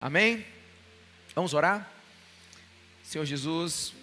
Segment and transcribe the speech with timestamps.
[0.00, 0.44] Amém?
[1.34, 1.90] Vamos orar?
[3.02, 3.94] Senhor Jesus,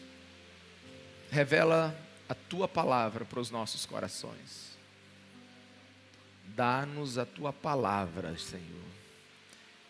[1.29, 1.95] revela
[2.27, 4.77] a tua palavra para os nossos corações.
[6.55, 8.83] Dá-nos a tua palavra, Senhor.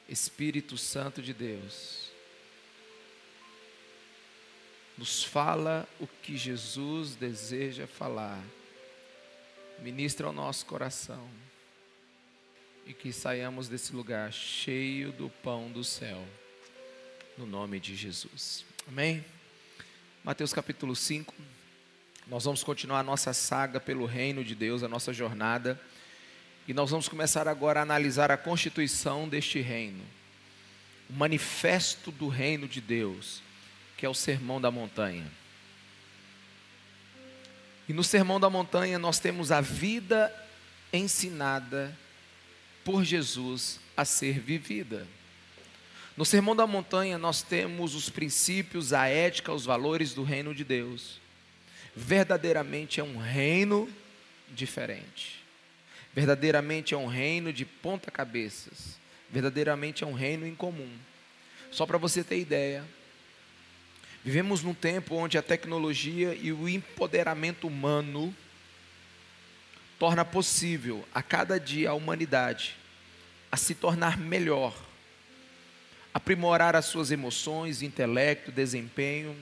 [0.07, 2.11] Espírito Santo de Deus,
[4.97, 8.43] nos fala o que Jesus deseja falar.
[9.79, 11.29] Ministra ao nosso coração
[12.85, 16.23] e que saiamos desse lugar cheio do pão do céu,
[17.37, 18.65] no nome de Jesus.
[18.87, 19.23] Amém?
[20.23, 21.33] Mateus capítulo 5.
[22.27, 25.79] Nós vamos continuar a nossa saga pelo reino de Deus, a nossa jornada.
[26.67, 30.03] E nós vamos começar agora a analisar a constituição deste reino.
[31.09, 33.41] O manifesto do reino de Deus,
[33.97, 35.29] que é o Sermão da Montanha.
[37.87, 40.33] E no Sermão da Montanha nós temos a vida
[40.93, 41.97] ensinada
[42.83, 45.07] por Jesus a ser vivida.
[46.15, 50.63] No Sermão da Montanha, nós temos os princípios, a ética, os valores do reino de
[50.63, 51.19] Deus.
[51.95, 53.89] Verdadeiramente é um reino
[54.49, 55.43] diferente.
[56.13, 58.99] Verdadeiramente é um reino de ponta-cabeças.
[59.31, 60.91] Verdadeiramente é um reino incomum.
[61.71, 62.85] Só para você ter ideia,
[64.23, 68.35] vivemos num tempo onde a tecnologia e o empoderamento humano
[70.03, 72.75] torna possível a cada dia a humanidade
[73.49, 74.75] a se tornar melhor,
[76.13, 79.33] aprimorar as suas emoções, intelecto, desempenho,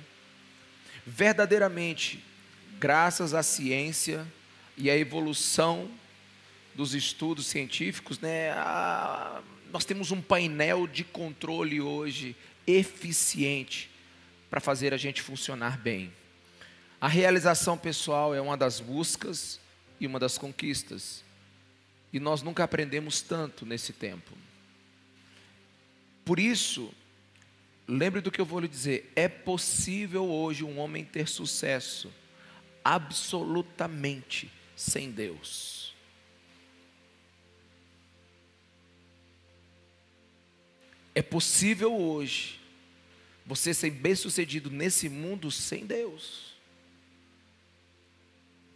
[1.03, 2.23] verdadeiramente,
[2.79, 4.23] graças à ciência
[4.77, 5.89] e à evolução
[6.75, 12.35] dos estudos científicos, né, a, nós temos um painel de controle hoje
[12.67, 13.89] eficiente
[14.47, 16.13] para fazer a gente funcionar bem.
[17.01, 19.59] A realização pessoal é uma das buscas
[20.01, 21.23] e uma das conquistas.
[22.11, 24.35] E nós nunca aprendemos tanto nesse tempo.
[26.25, 26.91] Por isso,
[27.87, 32.11] lembre do que eu vou lhe dizer: é possível hoje um homem ter sucesso
[32.83, 35.93] absolutamente sem Deus.
[41.13, 42.59] É possível hoje
[43.45, 46.50] você ser bem-sucedido nesse mundo sem Deus,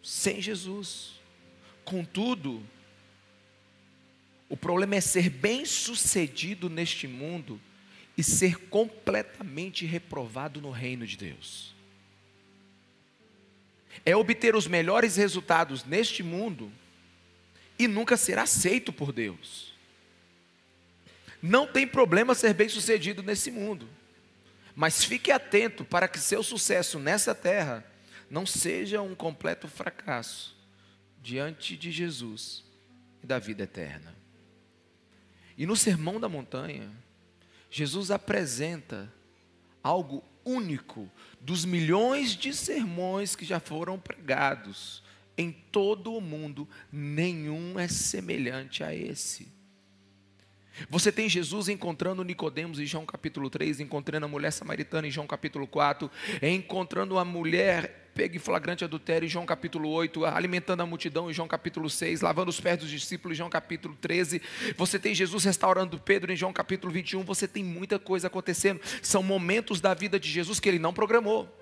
[0.06, 1.14] sem Jesus.
[1.84, 2.64] Contudo,
[4.48, 7.60] o problema é ser bem-sucedido neste mundo
[8.16, 11.74] e ser completamente reprovado no reino de Deus.
[14.06, 16.72] É obter os melhores resultados neste mundo
[17.80, 19.74] e nunca ser aceito por Deus.
[21.42, 23.90] Não tem problema ser bem-sucedido nesse mundo,
[24.76, 27.84] mas fique atento para que seu sucesso nessa terra
[28.30, 30.56] não seja um completo fracasso
[31.22, 32.64] diante de Jesus
[33.24, 34.16] e da vida eterna.
[35.58, 36.92] E no Sermão da Montanha,
[37.70, 39.12] Jesus apresenta
[39.82, 41.10] algo único
[41.42, 45.04] dos milhões de sermões que já foram pregados
[45.38, 49.54] em todo o mundo, nenhum é semelhante a esse.
[50.90, 55.28] Você tem Jesus encontrando Nicodemos em João capítulo 3, encontrando a mulher samaritana em João
[55.28, 60.86] capítulo 4, encontrando a mulher pega em flagrante adultério em João capítulo 8, alimentando a
[60.86, 64.42] multidão em João capítulo 6, lavando os pés dos discípulos em João capítulo 13.
[64.78, 67.24] Você tem Jesus restaurando Pedro em João capítulo 21.
[67.24, 68.80] Você tem muita coisa acontecendo.
[69.02, 71.54] São momentos da vida de Jesus que ele não programou.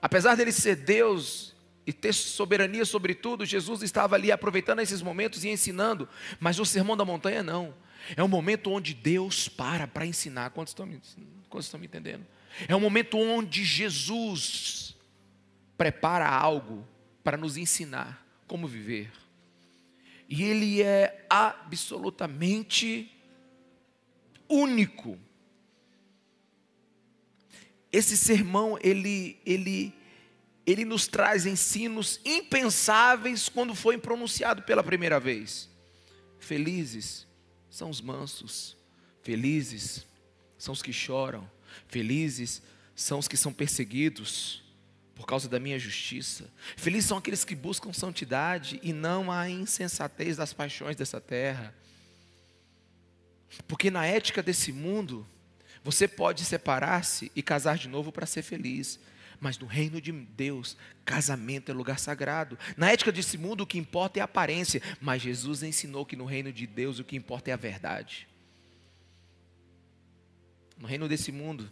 [0.00, 1.52] Apesar dele ser Deus
[1.84, 6.08] e ter soberania sobre tudo, Jesus estava ali aproveitando esses momentos e ensinando.
[6.38, 7.74] Mas o sermão da montanha não.
[8.16, 10.50] É um momento onde Deus para para ensinar.
[10.50, 11.00] Quantos estão, me,
[11.48, 12.24] quantos estão me entendendo?
[12.68, 14.83] É um momento onde Jesus
[15.76, 16.86] prepara algo
[17.22, 19.10] para nos ensinar como viver.
[20.28, 23.10] E ele é absolutamente
[24.48, 25.18] único.
[27.92, 29.94] Esse sermão, ele, ele,
[30.66, 35.68] ele nos traz ensinos impensáveis quando foi pronunciado pela primeira vez.
[36.38, 37.26] Felizes
[37.70, 38.76] são os mansos,
[39.22, 40.06] felizes
[40.58, 41.48] são os que choram,
[41.86, 42.62] felizes
[42.94, 44.63] são os que são perseguidos
[45.14, 46.50] por causa da minha justiça.
[46.76, 51.74] Felizes são aqueles que buscam santidade e não a insensatez das paixões dessa terra.
[53.68, 55.26] Porque na ética desse mundo,
[55.82, 58.98] você pode separar-se e casar de novo para ser feliz.
[59.40, 62.58] Mas no reino de Deus, casamento é lugar sagrado.
[62.76, 64.80] Na ética desse mundo, o que importa é a aparência.
[65.00, 68.26] Mas Jesus ensinou que no reino de Deus, o que importa é a verdade.
[70.78, 71.70] No reino desse mundo,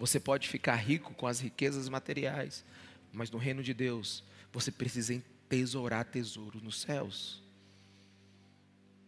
[0.00, 2.64] você pode ficar rico com as riquezas materiais,
[3.12, 7.42] mas no reino de Deus, você precisa tesourar tesouro nos céus.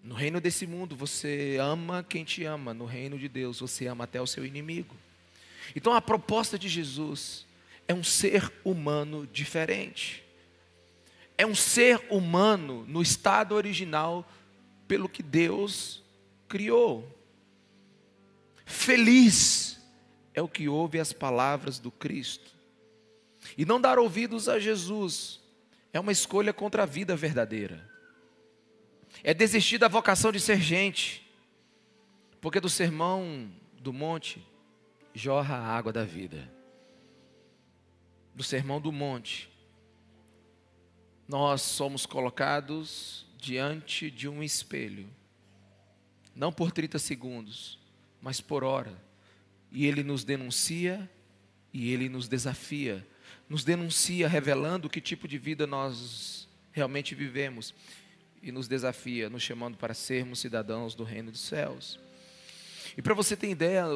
[0.05, 4.05] No reino desse mundo você ama quem te ama, no reino de Deus você ama
[4.05, 4.95] até o seu inimigo.
[5.75, 7.47] Então a proposta de Jesus
[7.89, 10.23] é um ser humano diferente.
[11.39, 14.31] É um ser humano no estado original
[14.87, 16.03] pelo que Deus
[16.49, 17.09] criou.
[18.67, 19.72] Feliz
[20.35, 22.53] é o que ouve as palavras do Cristo.
[23.57, 25.41] E não dar ouvidos a Jesus
[25.93, 27.91] é uma escolha contra a vida verdadeira.
[29.23, 31.29] É desistir da vocação de ser gente,
[32.41, 34.45] porque do sermão do monte
[35.15, 36.51] jorra a água da vida.
[38.35, 39.51] Do sermão do monte,
[41.29, 45.09] nós somos colocados diante de um espelho,
[46.35, 47.79] não por 30 segundos,
[48.21, 48.97] mas por hora,
[49.73, 51.11] e ele nos denuncia
[51.73, 53.07] e ele nos desafia,
[53.49, 57.75] nos denuncia revelando que tipo de vida nós realmente vivemos.
[58.43, 62.01] E nos desafia, nos chamando para sermos cidadãos do reino dos céus.
[62.97, 63.87] E para você ter ideia,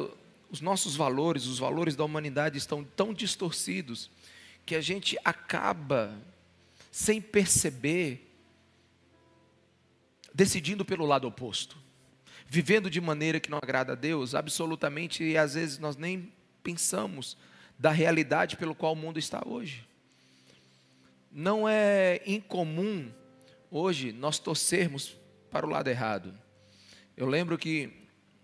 [0.49, 4.09] os nossos valores, os valores da humanidade estão tão distorcidos
[4.65, 6.17] que a gente acaba,
[6.89, 8.25] sem perceber,
[10.33, 11.77] decidindo pelo lado oposto,
[12.47, 16.31] vivendo de maneira que não agrada a Deus, absolutamente, e às vezes nós nem
[16.63, 17.37] pensamos
[17.77, 19.85] da realidade pelo qual o mundo está hoje.
[21.31, 23.11] Não é incomum
[23.69, 25.15] hoje nós torcermos
[25.51, 26.33] para o lado errado.
[27.15, 27.91] Eu lembro que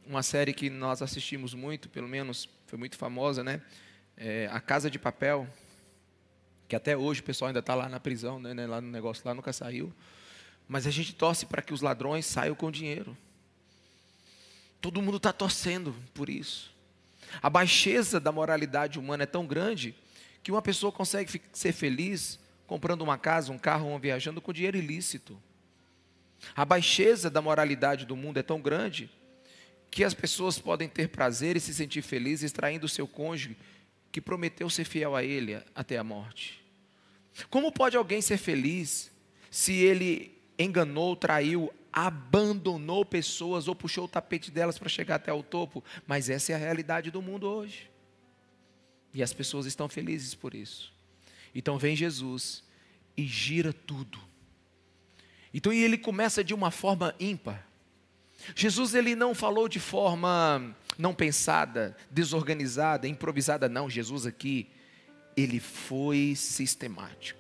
[0.06, 3.62] uma série que nós assistimos muito, pelo menos foi muito famosa, né?
[4.18, 5.48] É a Casa de Papel,
[6.68, 8.68] que até hoje o pessoal ainda está lá na prisão, né?
[8.68, 9.94] Lá no negócio lá nunca saiu.
[10.68, 13.18] Mas a gente torce para que os ladrões saiam com dinheiro.
[14.84, 16.70] Todo mundo está torcendo por isso.
[17.42, 19.96] A baixeza da moralidade humana é tão grande
[20.44, 22.38] que uma pessoa consegue ser feliz
[22.68, 25.42] comprando uma casa, um carro, ou viajando com dinheiro ilícito.
[26.54, 29.10] A baixeza da moralidade do mundo é tão grande
[29.90, 33.56] que as pessoas podem ter prazer e se sentir felizes extraindo o seu cônjuge
[34.12, 36.62] que prometeu ser fiel a ele até a morte.
[37.50, 39.10] Como pode alguém ser feliz
[39.50, 45.44] se ele enganou, traiu, abandonou pessoas ou puxou o tapete delas para chegar até o
[45.44, 45.84] topo?
[46.08, 47.90] Mas essa é a realidade do mundo hoje.
[49.14, 50.92] E as pessoas estão felizes por isso.
[51.54, 52.64] Então vem Jesus
[53.16, 54.20] e gira tudo.
[55.54, 57.68] Então ele começa de uma forma ímpar.
[58.56, 63.90] Jesus ele não falou de forma não pensada, desorganizada, improvisada, não.
[63.90, 64.68] Jesus aqui
[65.38, 67.40] ele foi sistemático.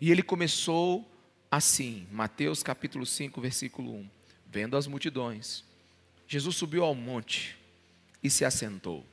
[0.00, 1.08] E ele começou
[1.52, 4.08] assim, Mateus capítulo 5, versículo 1.
[4.50, 5.62] Vendo as multidões,
[6.26, 7.58] Jesus subiu ao monte
[8.22, 9.04] e se assentou.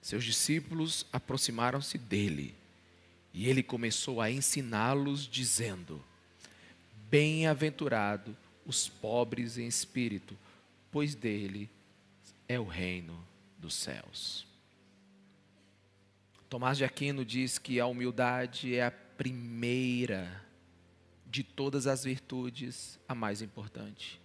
[0.00, 2.54] Seus discípulos aproximaram-se dele
[3.34, 6.02] e ele começou a ensiná-los, dizendo:
[7.10, 8.34] Bem-aventurado
[8.64, 10.34] os pobres em espírito,
[10.90, 11.68] pois dele
[12.48, 13.22] é o reino
[13.58, 14.46] dos céus.
[16.48, 20.48] Tomás de Aquino diz que a humildade é a primeira
[21.30, 24.20] de todas as virtudes, a mais importante.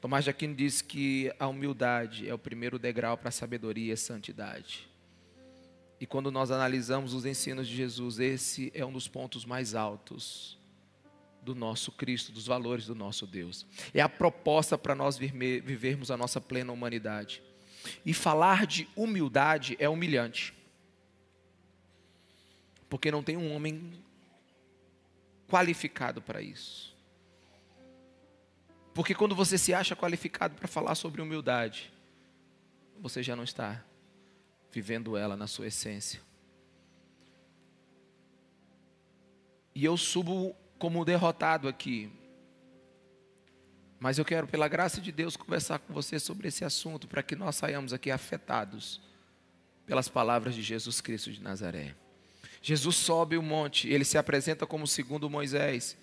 [0.00, 3.96] Tomás de Aquino diz que a humildade é o primeiro degrau para a sabedoria e
[3.96, 4.88] santidade.
[6.00, 10.56] E quando nós analisamos os ensinos de Jesus, esse é um dos pontos mais altos
[11.42, 13.66] do nosso Cristo, dos valores do nosso Deus.
[13.94, 17.42] É a proposta para nós vivermos a nossa plena humanidade.
[18.04, 20.52] E falar de humildade é humilhante.
[22.88, 23.92] Porque não tem um homem
[25.48, 26.96] qualificado para isso.
[28.94, 31.92] Porque quando você se acha qualificado para falar sobre humildade,
[32.98, 33.84] você já não está
[34.72, 36.20] vivendo ela na sua essência.
[39.74, 42.10] E eu subo como derrotado aqui.
[43.98, 47.36] Mas eu quero, pela graça de Deus, conversar com você sobre esse assunto, para que
[47.36, 49.00] nós saiamos aqui afetados
[49.84, 51.94] pelas palavras de Jesus Cristo de Nazaré.
[52.68, 55.96] Jesus sobe o monte, ele se apresenta como segundo Moisés.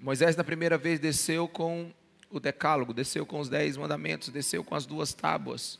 [0.00, 1.92] Moisés, na primeira vez, desceu com
[2.28, 5.78] o decálogo, desceu com os dez mandamentos, desceu com as duas tábuas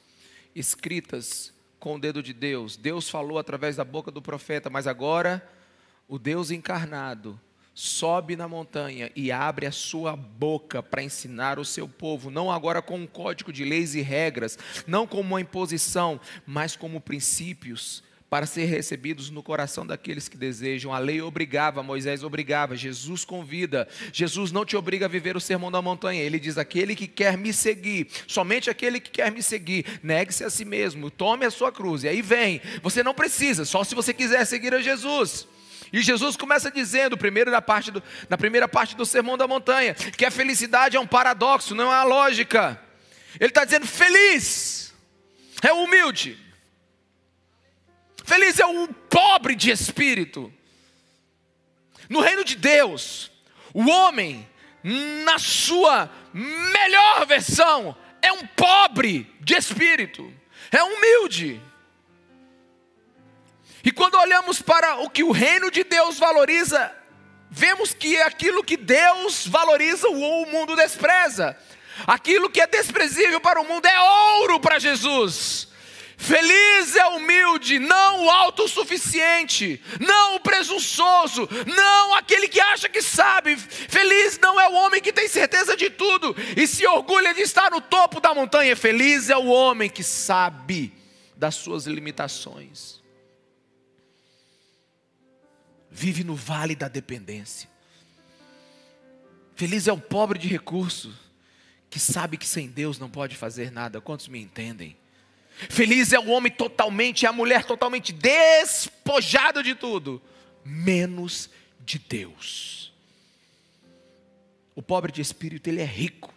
[0.54, 2.76] escritas com o dedo de Deus.
[2.76, 5.44] Deus falou através da boca do profeta, mas agora
[6.06, 7.36] o Deus encarnado
[7.74, 12.80] sobe na montanha e abre a sua boca para ensinar o seu povo, não agora
[12.80, 14.56] com um código de leis e regras,
[14.86, 20.90] não como uma imposição, mas como princípios para ser recebidos no coração daqueles que desejam.
[20.90, 23.86] A lei obrigava, Moisés obrigava, Jesus convida.
[24.10, 26.22] Jesus não te obriga a viver o sermão da montanha.
[26.22, 30.48] Ele diz: aquele que quer me seguir, somente aquele que quer me seguir, negue-se a
[30.48, 32.04] si mesmo, tome a sua cruz.
[32.04, 32.62] E aí vem.
[32.82, 35.46] Você não precisa, só se você quiser seguir a Jesus.
[35.92, 39.92] E Jesus começa dizendo, primeiro na, parte do, na primeira parte do Sermão da Montanha,
[39.92, 42.80] que a felicidade é um paradoxo, não é uma lógica.
[43.38, 44.94] Ele está dizendo: feliz
[45.62, 46.38] é humilde,
[48.24, 50.52] feliz é o pobre de espírito.
[52.08, 53.30] No reino de Deus,
[53.72, 54.48] o homem,
[55.24, 60.32] na sua melhor versão, é um pobre de espírito,
[60.70, 61.60] é humilde.
[63.84, 66.94] E quando olhamos para o que o reino de Deus valoriza,
[67.50, 71.58] vemos que é aquilo que Deus valoriza, o mundo despreza.
[72.06, 75.68] Aquilo que é desprezível para o mundo é ouro para Jesus.
[76.22, 83.02] Feliz é o humilde, não o autossuficiente, não o presunçoso, não aquele que acha que
[83.02, 83.56] sabe.
[83.56, 87.72] Feliz não é o homem que tem certeza de tudo e se orgulha de estar
[87.72, 88.76] no topo da montanha.
[88.76, 90.92] Feliz é o homem que sabe
[91.36, 93.02] das suas limitações.
[95.90, 97.68] Vive no vale da dependência.
[99.56, 101.16] Feliz é o pobre de recursos
[101.90, 104.00] que sabe que sem Deus não pode fazer nada.
[104.00, 105.01] Quantos me entendem?
[105.68, 110.20] Feliz é o homem totalmente, é a mulher totalmente despojada de tudo,
[110.64, 111.50] menos
[111.80, 112.92] de Deus.
[114.74, 116.32] O pobre de espírito, ele é rico.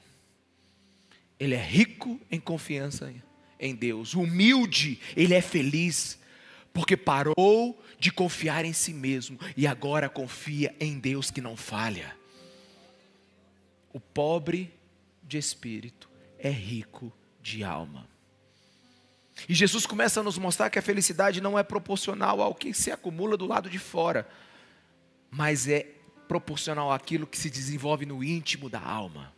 [1.39, 3.13] Ele é rico em confiança
[3.59, 4.13] em Deus.
[4.13, 6.19] O humilde, ele é feliz,
[6.73, 12.15] porque parou de confiar em si mesmo e agora confia em Deus que não falha.
[13.93, 14.73] O pobre
[15.23, 18.07] de espírito é rico de alma.
[19.49, 22.91] E Jesus começa a nos mostrar que a felicidade não é proporcional ao que se
[22.91, 24.27] acumula do lado de fora,
[25.29, 25.87] mas é
[26.27, 29.33] proporcional àquilo que se desenvolve no íntimo da alma.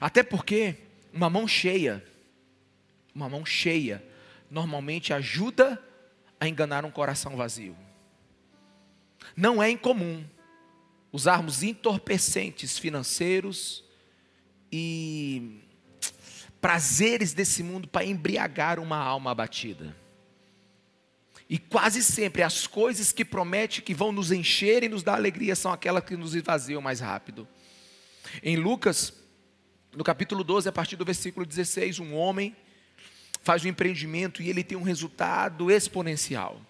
[0.00, 0.76] Até porque
[1.12, 2.04] uma mão cheia,
[3.14, 4.04] uma mão cheia,
[4.50, 5.82] normalmente ajuda
[6.38, 7.76] a enganar um coração vazio.
[9.34, 10.24] Não é incomum
[11.10, 13.82] usarmos entorpecentes financeiros
[14.70, 15.60] e
[16.60, 19.94] prazeres desse mundo para embriagar uma alma abatida.
[21.48, 25.54] E quase sempre as coisas que promete que vão nos encher e nos dar alegria
[25.54, 27.46] são aquelas que nos esvaziam mais rápido.
[28.42, 29.12] Em Lucas,
[29.94, 32.54] no capítulo 12, a partir do versículo 16, um homem
[33.42, 36.60] faz um empreendimento e ele tem um resultado exponencial.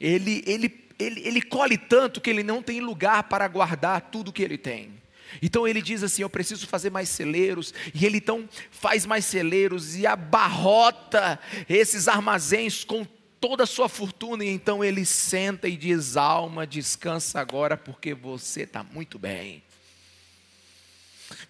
[0.00, 4.42] Ele, ele, ele, ele colhe tanto que ele não tem lugar para guardar tudo que
[4.42, 5.01] ele tem.
[5.40, 7.72] Então ele diz assim: Eu preciso fazer mais celeiros.
[7.94, 13.06] E ele então faz mais celeiros e abarrota esses armazéns com
[13.40, 14.44] toda a sua fortuna.
[14.44, 19.62] E então ele senta e diz: Alma, descansa agora, porque você está muito bem.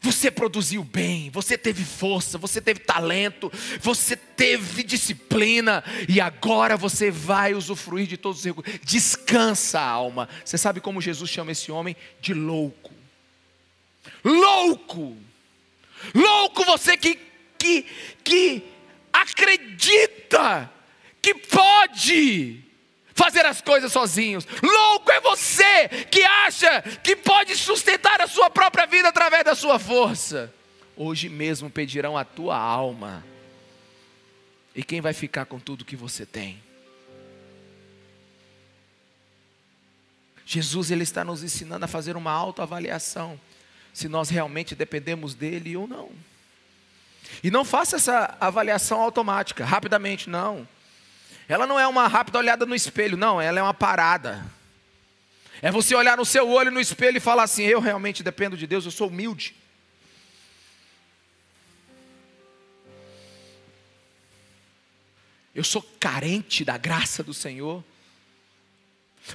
[0.00, 7.08] Você produziu bem, você teve força, você teve talento, você teve disciplina e agora você
[7.08, 8.80] vai usufruir de todos os recursos.
[8.84, 10.28] Descansa, alma.
[10.44, 11.96] Você sabe como Jesus chama esse homem?
[12.20, 12.81] De louco.
[14.24, 15.16] Louco!
[16.14, 17.18] Louco você que,
[17.58, 17.82] que,
[18.24, 18.62] que
[19.12, 20.70] acredita
[21.20, 22.62] que pode
[23.14, 24.46] fazer as coisas sozinhos.
[24.62, 29.78] Louco é você que acha que pode sustentar a sua própria vida através da sua
[29.78, 30.52] força.
[30.96, 33.24] Hoje mesmo pedirão a tua alma.
[34.74, 36.62] E quem vai ficar com tudo que você tem?
[40.44, 43.38] Jesus ele está nos ensinando a fazer uma autoavaliação
[43.92, 46.10] se nós realmente dependemos dele ou não.
[47.42, 50.66] E não faça essa avaliação automática, rapidamente, não.
[51.48, 54.44] Ela não é uma rápida olhada no espelho, não, ela é uma parada.
[55.60, 58.66] É você olhar no seu olho no espelho e falar assim: eu realmente dependo de
[58.66, 59.54] Deus, eu sou humilde.
[65.54, 67.84] Eu sou carente da graça do Senhor.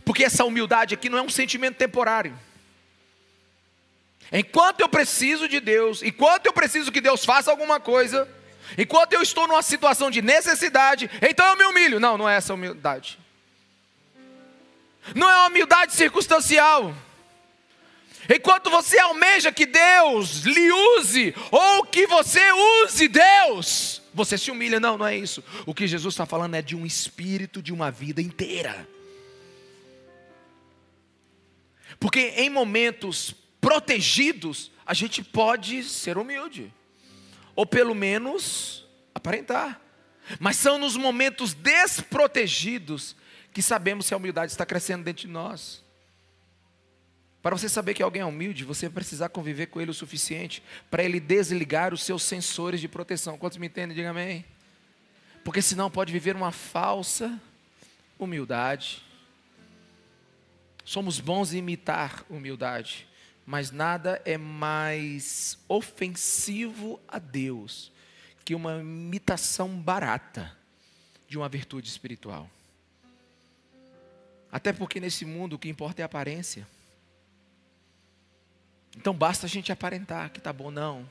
[0.03, 2.37] Porque essa humildade aqui não é um sentimento temporário.
[4.31, 8.27] Enquanto eu preciso de Deus, enquanto eu preciso que Deus faça alguma coisa,
[8.77, 11.99] enquanto eu estou numa situação de necessidade, então eu me humilho.
[11.99, 13.17] Não, não é essa humildade.
[15.15, 16.93] Não é uma humildade circunstancial.
[18.29, 22.41] Enquanto você almeja que Deus lhe use, ou que você
[22.83, 24.79] use Deus, você se humilha.
[24.79, 25.41] Não, não é isso.
[25.65, 28.87] O que Jesus está falando é de um espírito de uma vida inteira.
[31.99, 33.33] Porque em momentos
[33.67, 36.73] protegidos, a gente pode ser humilde,
[37.53, 39.81] ou pelo menos aparentar.
[40.39, 43.13] Mas são nos momentos desprotegidos
[43.51, 45.83] que sabemos se a humildade está crescendo dentro de nós.
[47.41, 50.63] Para você saber que alguém é humilde, você vai precisar conviver com ele o suficiente
[50.89, 53.37] para ele desligar os seus sensores de proteção.
[53.37, 53.97] Quantos me entendem?
[53.97, 54.45] Diga amém.
[55.43, 57.37] Porque senão pode viver uma falsa
[58.17, 59.03] humildade.
[60.85, 63.05] Somos bons em imitar humildade,
[63.47, 67.93] mas nada é mais ofensivo a Deus
[68.43, 70.53] que uma imitação barata
[71.29, 72.49] de uma virtude espiritual.
[74.51, 76.67] Até porque nesse mundo o que importa é a aparência.
[78.97, 81.09] Então basta a gente aparentar que está bom, não.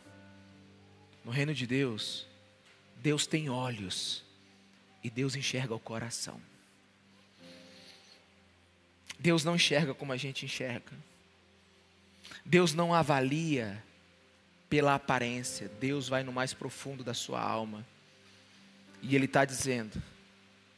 [1.25, 2.26] No reino de Deus,
[2.97, 4.23] Deus tem olhos
[5.02, 6.38] e Deus enxerga o coração.
[9.19, 10.93] Deus não enxerga como a gente enxerga.
[12.47, 13.83] Deus não avalia
[14.71, 15.69] pela aparência.
[15.81, 17.85] Deus vai no mais profundo da sua alma.
[19.03, 20.00] E Ele está dizendo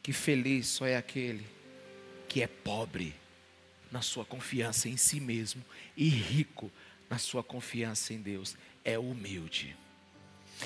[0.01, 1.45] que feliz só é aquele
[2.27, 3.15] que é pobre
[3.91, 5.63] na sua confiança em si mesmo
[5.95, 6.71] e rico
[7.09, 8.57] na sua confiança em Deus.
[8.83, 9.75] É humilde.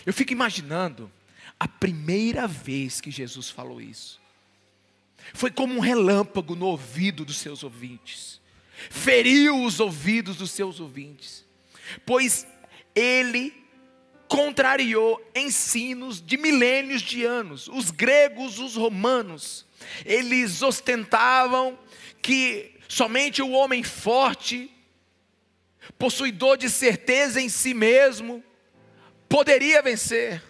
[0.06, 1.12] Eu fico imaginando
[1.60, 4.22] a primeira vez que Jesus falou isso.
[5.34, 8.42] Foi como um relâmpago no ouvido dos seus ouvintes.
[8.90, 11.46] Feriu os ouvidos dos seus ouvintes.
[12.06, 12.48] Pois
[12.96, 13.64] ele
[14.28, 17.68] contrariou ensinos de milênios de anos.
[17.68, 19.66] Os gregos, os romanos,
[20.06, 21.78] eles ostentavam
[22.22, 24.72] que somente o homem forte,
[26.00, 28.44] possuidor de certeza em si mesmo,
[29.28, 30.42] poderia vencer,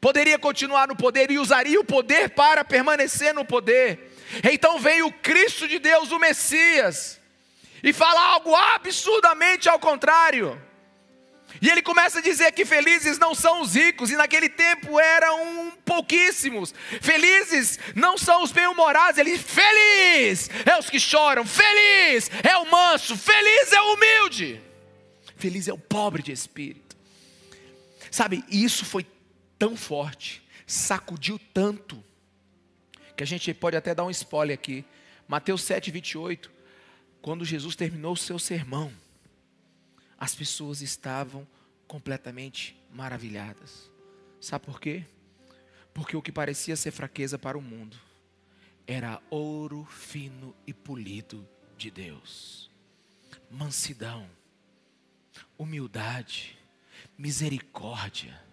[0.00, 4.07] poderia continuar no poder e usaria o poder para permanecer no poder.
[4.52, 7.20] Então veio o Cristo de Deus, o Messias,
[7.82, 10.60] e fala algo absurdamente ao contrário.
[11.62, 15.72] E ele começa a dizer que felizes não são os ricos, e naquele tempo eram
[15.84, 16.74] pouquíssimos.
[17.00, 23.16] Felizes não são os bem-humorados, ele feliz é os que choram, feliz é o manso,
[23.16, 24.60] feliz é o humilde,
[25.36, 26.96] feliz é o pobre de espírito.
[28.10, 29.06] Sabe, isso foi
[29.58, 32.02] tão forte, sacudiu tanto,
[33.18, 34.82] que a gente pode até dar um spoiler aqui.
[35.26, 36.50] Mateus 7, 28,
[37.20, 38.90] quando Jesus terminou o seu sermão
[40.18, 41.46] as pessoas estavam
[41.86, 43.88] completamente maravilhadas.
[44.40, 45.04] Sabe por quê?
[45.94, 47.96] Porque o que parecia ser fraqueza para o mundo
[48.86, 52.68] era ouro fino e polido de Deus.
[53.48, 54.28] Mansidão,
[55.56, 56.58] humildade,
[57.16, 58.47] misericórdia.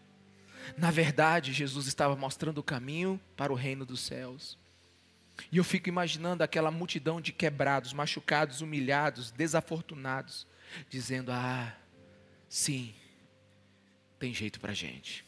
[0.77, 4.57] Na verdade, Jesus estava mostrando o caminho para o reino dos céus.
[5.51, 10.47] E eu fico imaginando aquela multidão de quebrados, machucados, humilhados, desafortunados,
[10.89, 11.75] dizendo: Ah,
[12.47, 12.93] sim,
[14.17, 15.25] tem jeito para gente.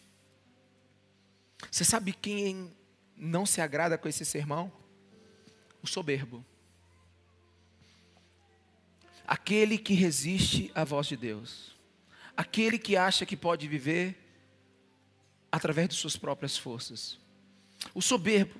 [1.71, 2.73] Você sabe quem
[3.15, 4.71] não se agrada com esse sermão?
[5.81, 6.45] O soberbo.
[9.25, 11.75] Aquele que resiste à voz de Deus.
[12.35, 14.26] Aquele que acha que pode viver
[15.57, 17.19] através de suas próprias forças.
[17.93, 18.59] O soberbo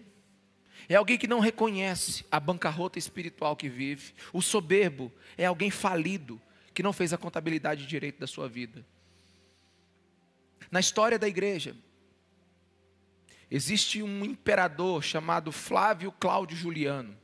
[0.89, 4.13] é alguém que não reconhece a bancarrota espiritual que vive.
[4.33, 6.41] O soberbo é alguém falido,
[6.73, 8.83] que não fez a contabilidade direito da sua vida.
[10.71, 11.75] Na história da igreja,
[13.49, 17.15] existe um imperador chamado Flávio Cláudio Juliano.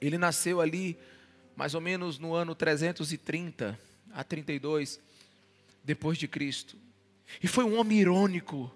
[0.00, 0.98] Ele nasceu ali
[1.54, 3.78] mais ou menos no ano 330
[4.12, 4.98] a 32
[5.84, 6.76] depois de Cristo.
[7.42, 8.72] E foi um homem irônico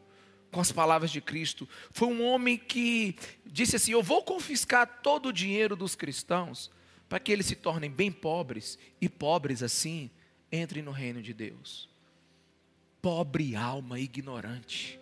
[0.52, 1.68] com as palavras de Cristo.
[1.90, 6.70] Foi um homem que disse assim: "Eu vou confiscar todo o dinheiro dos cristãos
[7.08, 10.10] para que eles se tornem bem pobres e pobres assim
[10.52, 11.88] entrem no reino de Deus.
[13.00, 15.00] Pobre alma ignorante,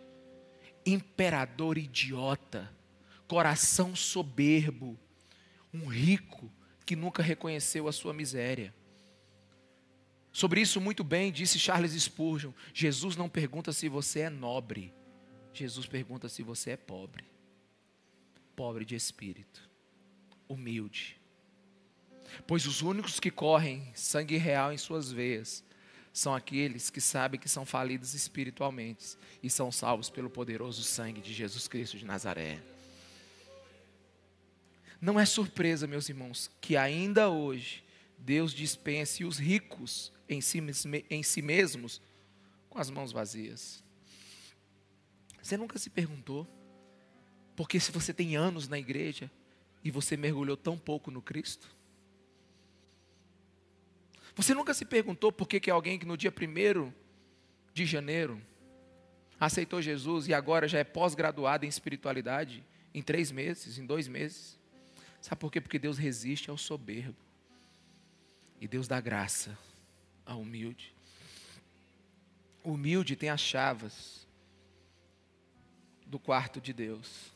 [0.86, 2.72] imperador idiota,
[3.28, 4.98] coração soberbo,
[5.74, 6.50] um rico
[6.86, 8.74] que nunca reconheceu a sua miséria.
[10.32, 14.92] Sobre isso, muito bem, disse Charles Spurgeon: Jesus não pergunta se você é nobre,
[15.52, 17.24] Jesus pergunta se você é pobre.
[18.54, 19.68] Pobre de espírito,
[20.48, 21.20] humilde,
[22.46, 25.64] Pois os únicos que correm sangue real em suas veias
[26.12, 31.32] são aqueles que sabem que são falidos espiritualmente e são salvos pelo poderoso sangue de
[31.32, 32.60] Jesus Cristo de Nazaré.
[35.00, 37.82] Não é surpresa, meus irmãos, que ainda hoje
[38.18, 40.62] Deus dispense os ricos em si,
[41.08, 42.02] em si mesmos
[42.68, 43.82] com as mãos vazias.
[45.50, 46.46] Você nunca se perguntou,
[47.56, 49.28] porque se você tem anos na igreja
[49.82, 51.74] e você mergulhou tão pouco no Cristo?
[54.36, 56.92] Você nunca se perguntou por que, que alguém que no dia 1
[57.74, 58.40] de janeiro
[59.40, 64.56] aceitou Jesus e agora já é pós-graduado em espiritualidade em três meses, em dois meses?
[65.20, 65.60] Sabe por quê?
[65.60, 67.18] Porque Deus resiste ao soberbo.
[68.60, 69.58] E Deus dá graça
[70.24, 70.94] ao humilde.
[72.62, 74.29] O humilde tem as chaves
[76.10, 77.32] do quarto de Deus.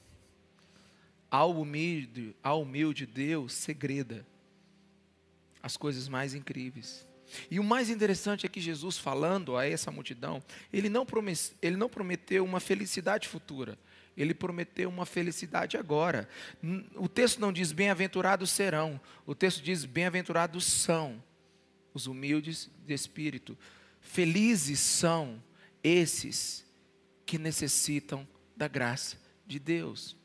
[1.31, 4.27] Ao humilde, ao humilde Deus segreda
[5.63, 7.07] as coisas mais incríveis.
[7.51, 11.07] E o mais interessante é que Jesus, falando a essa multidão, ele não,
[11.63, 13.79] ele não prometeu uma felicidade futura,
[14.17, 16.29] ele prometeu uma felicidade agora.
[16.97, 21.23] O texto não diz bem-aventurados serão, o texto diz bem-aventurados são
[21.95, 23.57] os humildes de espírito.
[24.01, 25.43] Felizes são
[25.83, 26.65] esses
[27.25, 30.17] que necessitam da graça de Deus.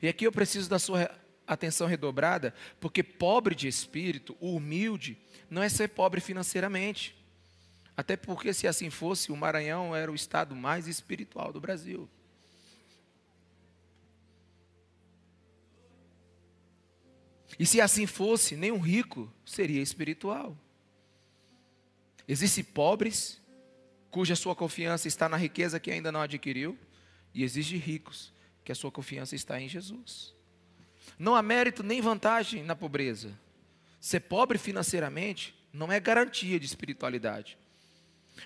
[0.00, 1.10] E aqui eu preciso da sua
[1.46, 7.16] atenção redobrada, porque pobre de espírito, o humilde, não é ser pobre financeiramente.
[7.96, 12.08] Até porque, se assim fosse, o Maranhão era o estado mais espiritual do Brasil.
[17.58, 20.56] E se assim fosse, nenhum rico seria espiritual.
[22.26, 23.40] Existem pobres
[24.10, 26.78] cuja sua confiança está na riqueza que ainda não adquiriu,
[27.34, 28.32] e existem ricos
[28.64, 30.34] que a sua confiança está em Jesus.
[31.18, 33.38] Não há mérito nem vantagem na pobreza.
[34.00, 37.58] Ser pobre financeiramente não é garantia de espiritualidade.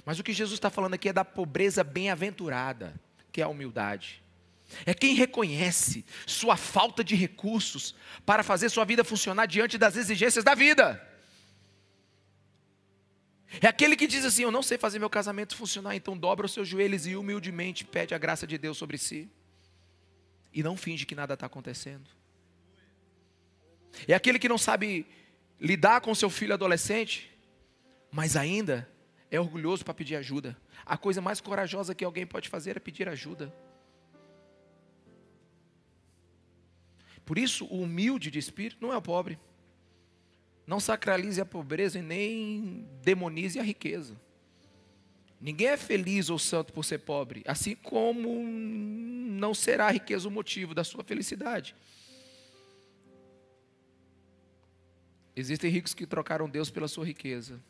[0.05, 2.95] Mas o que Jesus está falando aqui é da pobreza bem-aventurada,
[3.31, 4.23] que é a humildade.
[4.85, 7.95] É quem reconhece sua falta de recursos
[8.25, 11.14] para fazer sua vida funcionar diante das exigências da vida.
[13.61, 16.53] É aquele que diz assim: Eu não sei fazer meu casamento funcionar, então dobra os
[16.53, 19.31] seus joelhos e humildemente pede a graça de Deus sobre si.
[20.53, 22.09] E não finge que nada está acontecendo.
[24.09, 25.07] É aquele que não sabe
[25.61, 27.31] lidar com seu filho adolescente,
[28.11, 28.89] mas ainda
[29.31, 30.57] é orgulhoso para pedir ajuda.
[30.85, 33.53] A coisa mais corajosa que alguém pode fazer é pedir ajuda.
[37.25, 39.39] Por isso, o humilde de espírito não é o pobre.
[40.67, 44.17] Não sacralize a pobreza e nem demonize a riqueza.
[45.41, 50.31] Ninguém é feliz ou santo por ser pobre, assim como não será a riqueza o
[50.31, 51.77] motivo da sua felicidade.
[55.37, 57.61] Existem ricos que trocaram Deus pela sua riqueza,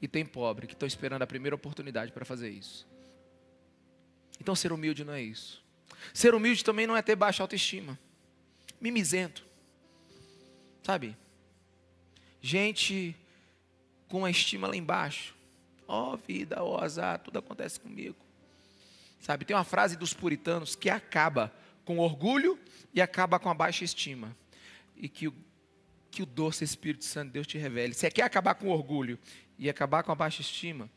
[0.00, 2.88] e tem pobre que estão esperando a primeira oportunidade para fazer isso.
[4.40, 5.62] Então, ser humilde não é isso.
[6.14, 7.98] Ser humilde também não é ter baixa autoestima,
[8.80, 9.44] mimizento,
[10.82, 11.14] sabe?
[12.40, 13.16] Gente
[14.08, 15.34] com a estima lá embaixo.
[15.86, 18.16] Ó oh, vida, ó oh, azar, tudo acontece comigo.
[19.20, 21.52] Sabe, tem uma frase dos puritanos que acaba
[21.84, 22.58] com orgulho
[22.94, 24.36] e acaba com a baixa estima.
[24.96, 25.34] E que o,
[26.10, 27.92] que o doce Espírito Santo de Deus te revele.
[27.92, 29.18] Se quer acabar com orgulho
[29.58, 30.88] e acabar com a baixa estima,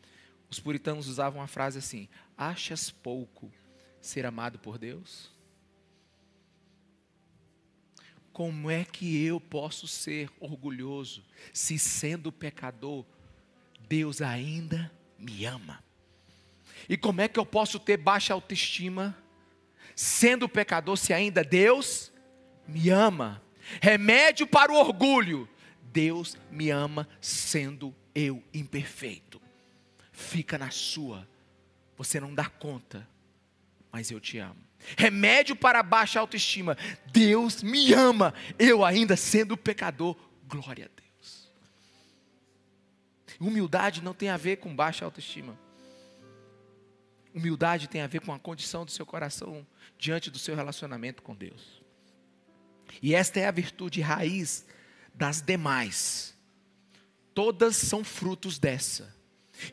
[0.49, 3.51] os puritanos usavam uma frase assim: Achas pouco
[3.99, 5.32] ser amado por Deus?
[8.33, 13.05] Como é que eu posso ser orgulhoso se, sendo pecador,
[13.87, 15.83] Deus ainda me ama?
[16.89, 19.15] E como é que eu posso ter baixa autoestima,
[19.95, 22.11] sendo pecador, se ainda Deus
[22.67, 23.39] me ama?
[23.79, 25.47] Remédio para o orgulho:
[25.83, 29.39] Deus me ama sendo eu imperfeito.
[30.11, 31.27] Fica na sua,
[31.95, 33.07] você não dá conta,
[33.91, 36.77] mas eu te amo remédio para a baixa autoestima.
[37.11, 40.15] Deus me ama, eu ainda sendo pecador.
[40.47, 41.51] Glória a Deus.
[43.39, 45.57] Humildade não tem a ver com baixa autoestima.
[47.33, 49.65] Humildade tem a ver com a condição do seu coração
[49.97, 51.81] diante do seu relacionamento com Deus.
[53.01, 54.65] E esta é a virtude raiz
[55.13, 56.35] das demais.
[57.33, 59.13] Todas são frutos dessa.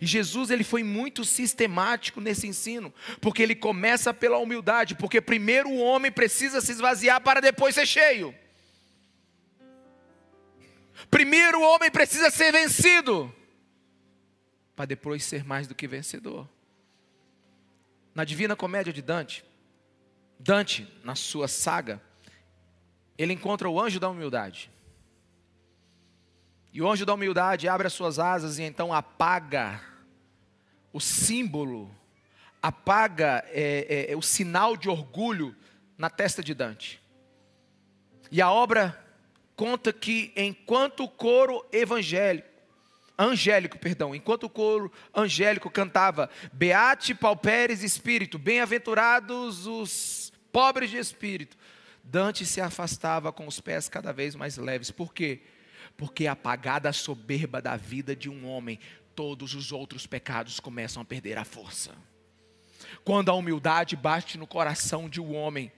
[0.00, 5.70] E Jesus ele foi muito sistemático nesse ensino, porque ele começa pela humildade, porque primeiro
[5.70, 8.34] o homem precisa se esvaziar para depois ser cheio.
[11.10, 13.34] Primeiro o homem precisa ser vencido,
[14.76, 16.48] para depois ser mais do que vencedor.
[18.14, 19.44] Na Divina Comédia de Dante,
[20.38, 22.00] Dante, na sua saga,
[23.16, 24.70] ele encontra o anjo da humildade.
[26.72, 29.80] E o anjo da humildade abre as suas asas e então apaga
[30.92, 31.90] o símbolo,
[32.62, 35.54] apaga é, é, é, o sinal de orgulho
[35.98, 37.00] na testa de Dante.
[38.30, 38.98] E a obra
[39.56, 42.48] conta que enquanto o coro evangélico,
[43.18, 51.56] angélico, perdão, enquanto o coro angélico cantava Beate pauperes espírito, bem-aventurados os pobres de espírito,
[52.02, 54.90] Dante se afastava com os pés cada vez mais leves.
[54.90, 55.42] Por quê?
[55.96, 58.78] Porque apagada a soberba da vida de um homem,
[59.14, 61.94] todos os outros pecados começam a perder a força.
[63.04, 65.70] Quando a humildade bate no coração de um homem,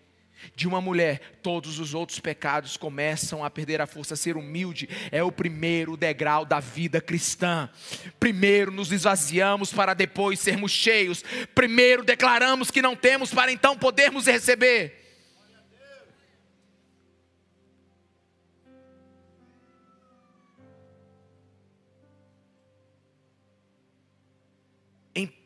[0.55, 4.16] de uma mulher, todos os outros pecados começam a perder a força.
[4.16, 7.70] Ser humilde é o primeiro degrau da vida cristã.
[8.18, 11.25] Primeiro nos esvaziamos para depois sermos cheios.
[11.55, 15.01] Primeiro declaramos que não temos para então podermos receber.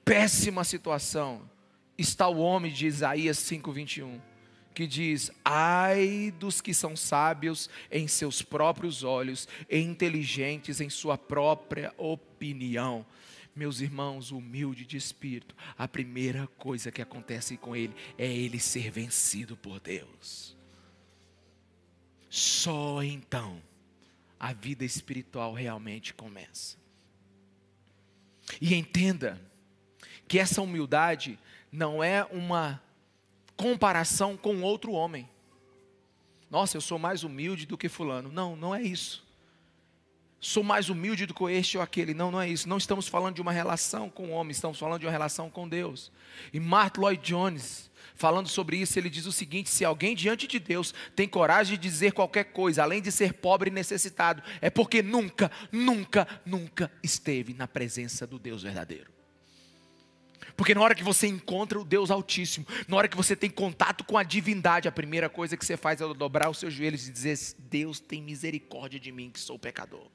[0.06, 1.50] Péssima situação
[1.98, 4.20] está o homem de Isaías 5:21,
[4.72, 11.18] que diz: "Ai dos que são sábios em seus próprios olhos e inteligentes em sua
[11.18, 13.04] própria opinião."
[13.54, 18.90] Meus irmãos, humilde de espírito, a primeira coisa que acontece com ele é ele ser
[18.90, 20.54] vencido por Deus.
[22.28, 23.60] Só então
[24.38, 26.76] a vida espiritual realmente começa.
[28.60, 29.40] E entenda
[30.28, 31.38] que essa humildade
[31.70, 32.82] não é uma
[33.56, 35.28] comparação com outro homem.
[36.50, 38.30] Nossa, eu sou mais humilde do que Fulano.
[38.30, 39.24] Não, não é isso.
[40.38, 42.14] Sou mais humilde do que este ou aquele.
[42.14, 42.68] Não, não é isso.
[42.68, 45.68] Não estamos falando de uma relação com o homem, estamos falando de uma relação com
[45.68, 46.12] Deus.
[46.52, 50.58] E Martin Lloyd Jones, falando sobre isso, ele diz o seguinte: se alguém diante de
[50.58, 55.02] Deus tem coragem de dizer qualquer coisa, além de ser pobre e necessitado, é porque
[55.02, 59.15] nunca, nunca, nunca esteve na presença do Deus verdadeiro.
[60.56, 64.02] Porque na hora que você encontra o Deus Altíssimo, na hora que você tem contato
[64.04, 67.12] com a divindade, a primeira coisa que você faz é dobrar os seus joelhos e
[67.12, 70.08] dizer: Deus tem misericórdia de mim, que sou pecador.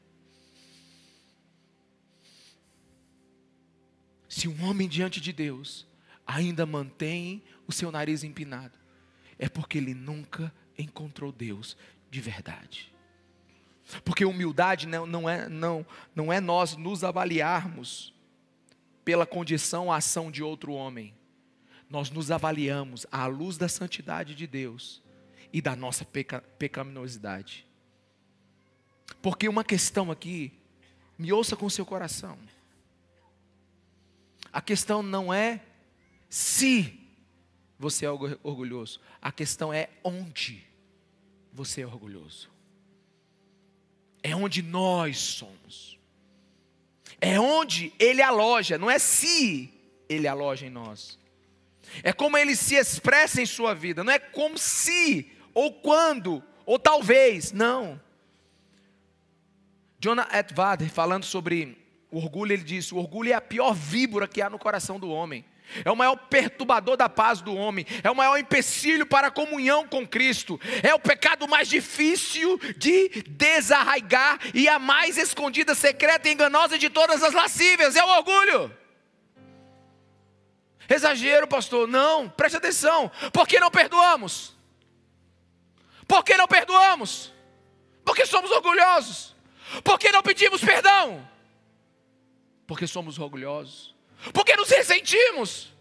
[4.27, 5.85] Se um homem diante de Deus
[6.25, 8.77] ainda mantém o seu nariz empinado,
[9.37, 11.77] é porque ele nunca encontrou Deus
[12.09, 12.91] de verdade.
[14.03, 18.13] Porque humildade não, não, é, não, não é nós nos avaliarmos
[19.11, 21.13] pela condição, a ação de outro homem.
[21.89, 25.03] Nós nos avaliamos à luz da santidade de Deus
[25.51, 27.67] e da nossa peca, pecaminosidade.
[29.21, 30.53] Porque uma questão aqui,
[31.17, 32.39] me ouça com seu coração.
[34.49, 35.61] A questão não é
[36.29, 36.97] se
[37.77, 40.65] você é orgulhoso, a questão é onde
[41.51, 42.49] você é orgulhoso.
[44.23, 45.99] É onde nós somos.
[47.21, 49.71] É onde ele aloja, não é se
[50.09, 51.19] ele aloja em nós.
[52.03, 56.79] É como ele se expressa em sua vida, não é como se, ou quando, ou
[56.79, 58.01] talvez, não.
[59.99, 61.77] Jonah Edwader, falando sobre
[62.11, 65.09] o orgulho, ele disse: o orgulho é a pior víbora que há no coração do
[65.09, 65.45] homem
[65.85, 69.87] é o maior perturbador da paz do homem, é o maior empecilho para a comunhão
[69.87, 76.33] com Cristo, é o pecado mais difícil de desarraigar e a mais escondida, secreta e
[76.33, 78.75] enganosa de todas as lascívias, é o orgulho.
[80.89, 81.87] Exagero, pastor?
[81.87, 83.09] Não, preste atenção.
[83.31, 84.53] Por que não perdoamos?
[86.05, 87.31] Por que não perdoamos?
[88.03, 89.33] Porque somos orgulhosos.
[89.85, 91.25] Por que não pedimos perdão?
[92.71, 93.93] Porque somos orgulhosos.
[94.31, 95.73] Porque nos ressentimos?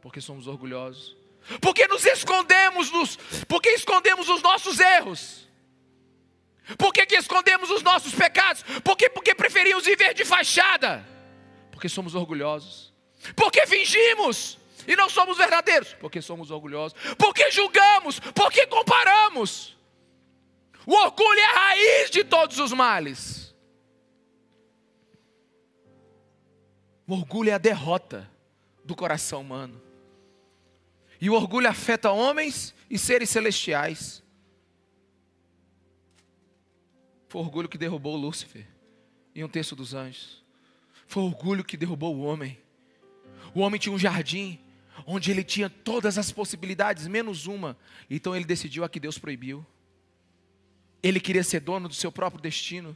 [0.00, 1.16] Porque somos orgulhosos.
[1.60, 3.16] Porque nos escondemos nos,
[3.48, 5.48] porque escondemos os nossos erros?
[6.78, 8.62] Por que, que escondemos os nossos pecados?
[8.84, 11.04] Porque, porque preferimos viver de fachada?
[11.72, 12.94] Porque somos orgulhosos.
[13.34, 15.92] Porque fingimos e não somos verdadeiros?
[15.94, 16.96] Porque somos orgulhosos.
[17.18, 18.20] Porque julgamos?
[18.20, 19.76] Porque comparamos?
[20.86, 23.47] O orgulho é a raiz de todos os males.
[27.08, 28.30] O orgulho é a derrota
[28.84, 29.80] do coração humano.
[31.18, 34.22] E o orgulho afeta homens e seres celestiais.
[37.26, 38.66] Foi o orgulho que derrubou Lúcifer
[39.34, 40.44] em um terço dos anjos.
[41.06, 42.58] Foi o orgulho que derrubou o homem.
[43.54, 44.60] O homem tinha um jardim
[45.06, 47.74] onde ele tinha todas as possibilidades, menos uma.
[48.10, 49.64] Então ele decidiu a que Deus proibiu.
[51.02, 52.94] Ele queria ser dono do seu próprio destino.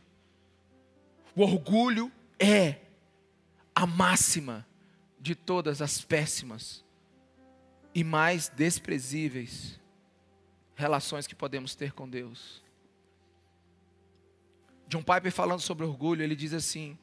[1.35, 2.82] O orgulho é
[3.75, 4.67] a máxima
[5.19, 6.85] de todas as péssimas
[7.95, 9.81] e mais desprezíveis
[10.75, 12.63] relações que podemos ter com Deus.
[14.89, 16.99] John Piper falando sobre orgulho, ele diz assim: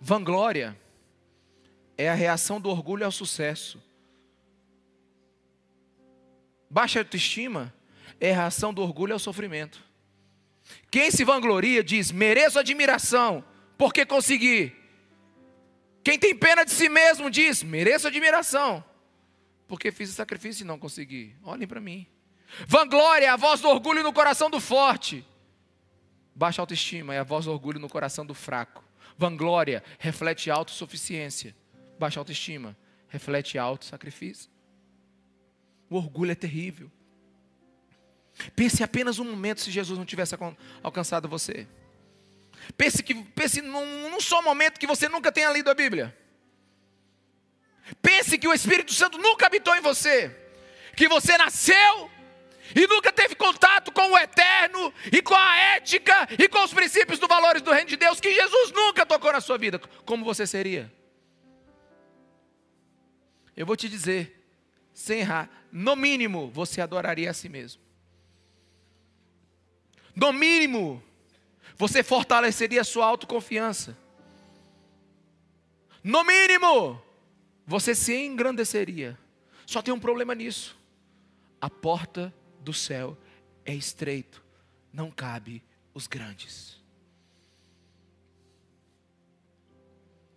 [0.00, 0.78] vanglória
[1.96, 3.82] é a reação do orgulho ao sucesso.
[6.70, 7.74] Baixa autoestima
[8.18, 9.82] é a reação do orgulho ao sofrimento.
[10.90, 13.44] Quem se vangloria diz: mereço admiração,
[13.76, 14.81] porque consegui.
[16.04, 18.84] Quem tem pena de si mesmo diz: mereço admiração,
[19.66, 21.34] porque fiz o sacrifício e não consegui.
[21.42, 22.06] Olhem para mim.
[22.66, 25.24] Vanglória é a voz do orgulho no coração do forte.
[26.34, 28.84] Baixa autoestima é a voz do orgulho no coração do fraco.
[29.16, 31.54] Vanglória reflete autossuficiência.
[31.98, 32.76] Baixa autoestima
[33.08, 34.50] reflete auto-sacrifício.
[35.88, 36.90] O orgulho é terrível.
[38.56, 40.34] Pense apenas um momento se Jesus não tivesse
[40.82, 41.68] alcançado você.
[42.76, 46.16] Pense, que, pense num, num só momento que você nunca tenha lido a Bíblia.
[48.00, 50.34] Pense que o Espírito Santo nunca habitou em você.
[50.96, 52.10] Que você nasceu
[52.74, 57.18] e nunca teve contato com o eterno e com a ética e com os princípios
[57.18, 59.78] dos valores do reino de Deus, que Jesus nunca tocou na sua vida.
[60.04, 60.92] Como você seria?
[63.56, 64.46] Eu vou te dizer,
[64.94, 67.82] sem errar, no mínimo você adoraria a si mesmo.
[70.14, 71.02] No mínimo,
[71.82, 73.98] você fortaleceria a sua autoconfiança.
[76.00, 77.02] No mínimo,
[77.66, 79.18] você se engrandeceria.
[79.66, 80.78] Só tem um problema nisso.
[81.60, 83.18] A porta do céu
[83.64, 84.44] é estreito,
[84.92, 85.60] não cabe
[85.92, 86.80] os grandes.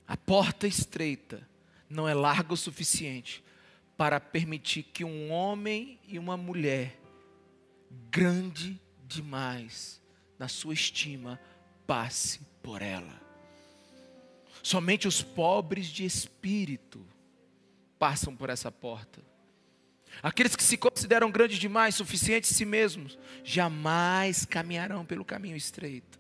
[0.08, 1.48] A porta estreita
[1.88, 3.44] não é larga o suficiente
[3.96, 7.00] para permitir que um homem e uma mulher
[8.10, 10.04] grande demais
[10.38, 11.40] na sua estima
[11.86, 13.22] passe por ela.
[14.62, 17.06] Somente os pobres de espírito
[18.00, 19.24] passam por essa porta.
[20.24, 26.20] Aqueles que se consideram grandes demais, suficientes em si mesmos, jamais caminharão pelo caminho estreito.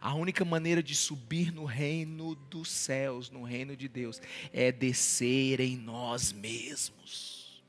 [0.00, 4.20] A única maneira de subir no reino dos céus, no reino de Deus,
[4.52, 7.62] é descer em nós mesmos.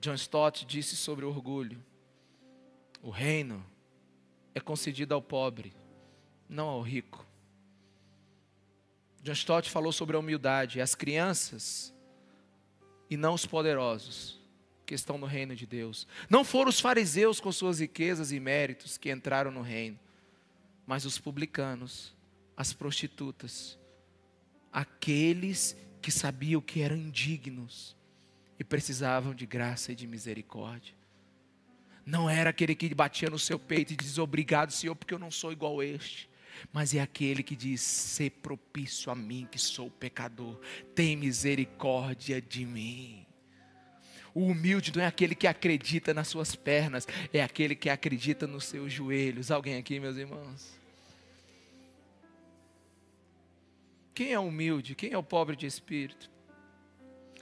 [0.00, 1.84] John Stott disse sobre o orgulho:
[3.02, 3.64] o reino
[4.54, 5.74] é concedido ao pobre,
[6.48, 7.26] não ao rico.
[9.22, 10.80] John Stott falou sobre a humildade.
[10.80, 11.92] As crianças
[13.10, 14.40] e não os poderosos
[14.86, 16.06] que estão no reino de Deus.
[16.30, 19.98] Não foram os fariseus com suas riquezas e méritos que entraram no reino,
[20.86, 22.14] mas os publicanos,
[22.56, 23.78] as prostitutas,
[24.72, 27.96] aqueles que sabiam que eram indignos
[28.58, 31.01] e precisavam de graça e de misericórdia.
[32.04, 35.30] Não era aquele que batia no seu peito e diz: Obrigado, Senhor, porque eu não
[35.30, 36.32] sou igual a este
[36.72, 40.60] mas é aquele que diz: Ser propício a mim, que sou pecador,
[40.94, 43.26] tem misericórdia de mim.
[44.34, 48.64] O humilde não é aquele que acredita nas suas pernas, é aquele que acredita nos
[48.64, 49.50] seus joelhos.
[49.50, 50.72] Alguém aqui, meus irmãos?
[54.14, 54.94] Quem é humilde?
[54.94, 56.30] Quem é o pobre de espírito?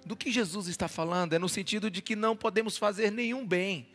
[0.05, 3.89] Do que Jesus está falando é no sentido de que não podemos fazer nenhum bem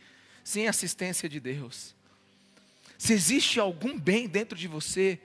[0.46, 1.92] sem assistência de Deus.
[2.96, 5.18] Se existe algum bem dentro de você,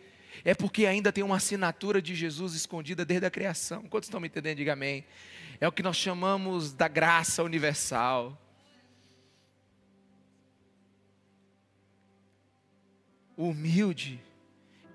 [0.43, 3.83] é porque ainda tem uma assinatura de Jesus escondida desde a criação.
[3.83, 4.57] Quantos estão me entendendo?
[4.57, 5.05] Diga amém.
[5.59, 8.35] É o que nós chamamos da graça universal.
[13.37, 14.19] O humilde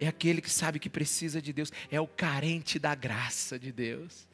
[0.01, 4.27] é aquele que sabe que precisa de Deus, é o carente da graça de Deus.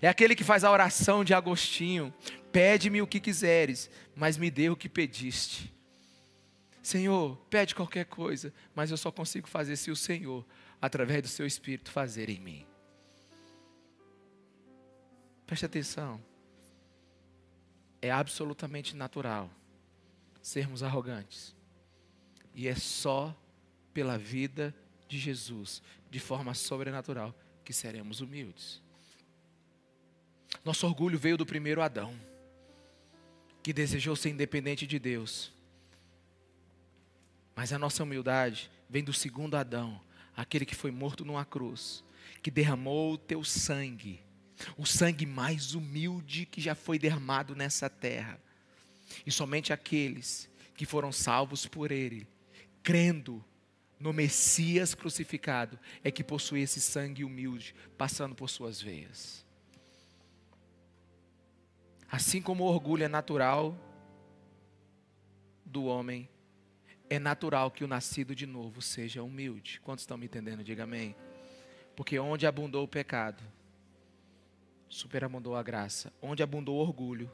[0.00, 2.12] É aquele que faz a oração de Agostinho:
[2.50, 5.72] Pede-me o que quiseres, mas me dê o que pediste.
[6.82, 10.44] Senhor, pede qualquer coisa, mas eu só consigo fazer se o Senhor,
[10.80, 12.66] através do seu Espírito, fazer em mim.
[15.46, 16.20] Preste atenção.
[18.00, 19.48] É absolutamente natural
[20.42, 21.54] sermos arrogantes.
[22.52, 23.34] E é só
[23.94, 24.74] pela vida
[25.06, 25.80] de Jesus,
[26.10, 28.82] de forma sobrenatural, que seremos humildes.
[30.64, 32.14] Nosso orgulho veio do primeiro Adão,
[33.62, 35.52] que desejou ser independente de Deus
[37.54, 40.00] mas a nossa humildade vem do segundo Adão,
[40.36, 42.02] aquele que foi morto numa cruz,
[42.42, 44.20] que derramou o teu sangue,
[44.76, 48.40] o sangue mais humilde que já foi derramado nessa terra.
[49.26, 52.26] E somente aqueles que foram salvos por ele,
[52.82, 53.44] crendo
[54.00, 59.41] no Messias crucificado, é que possui esse sangue humilde passando por suas veias.
[62.12, 63.74] Assim como o orgulho é natural
[65.64, 66.28] do homem,
[67.08, 69.80] é natural que o nascido de novo seja humilde.
[69.80, 70.62] Quantos estão me entendendo?
[70.62, 71.16] Diga amém.
[71.96, 73.42] Porque onde abundou o pecado,
[74.90, 76.12] superabundou a graça.
[76.20, 77.32] Onde abundou o orgulho,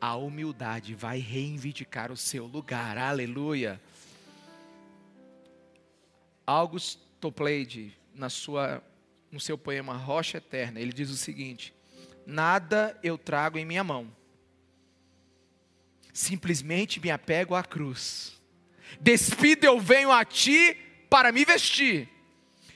[0.00, 2.98] a humildade vai reivindicar o seu lugar.
[2.98, 3.80] Aleluia.
[6.44, 8.82] August Toplade, na sua,
[9.30, 11.75] no seu poema Rocha Eterna, ele diz o seguinte:
[12.26, 14.14] Nada eu trago em minha mão,
[16.12, 18.36] simplesmente me apego à cruz
[19.00, 20.76] Despido eu venho a ti
[21.10, 22.08] para me vestir.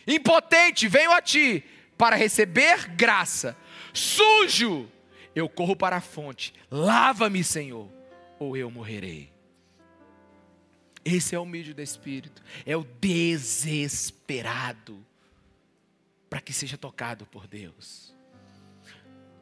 [0.06, 1.64] Impotente venho a ti
[1.96, 3.56] para receber graça.
[3.92, 4.90] Sujo
[5.34, 6.54] eu corro para a fonte.
[6.70, 7.90] Lava-me, Senhor,
[8.38, 9.30] ou eu morrerei.
[11.04, 15.02] Esse é o humilde do Espírito, é o desesperado
[16.28, 18.09] para que seja tocado por Deus.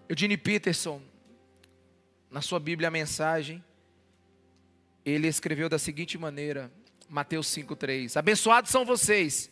[0.08, 1.02] Eugene Peterson,
[2.30, 3.62] na sua Bíblia, a mensagem,
[5.04, 6.72] ele escreveu da seguinte maneira,
[7.08, 9.50] Mateus 5,3: Abençoados são vocês,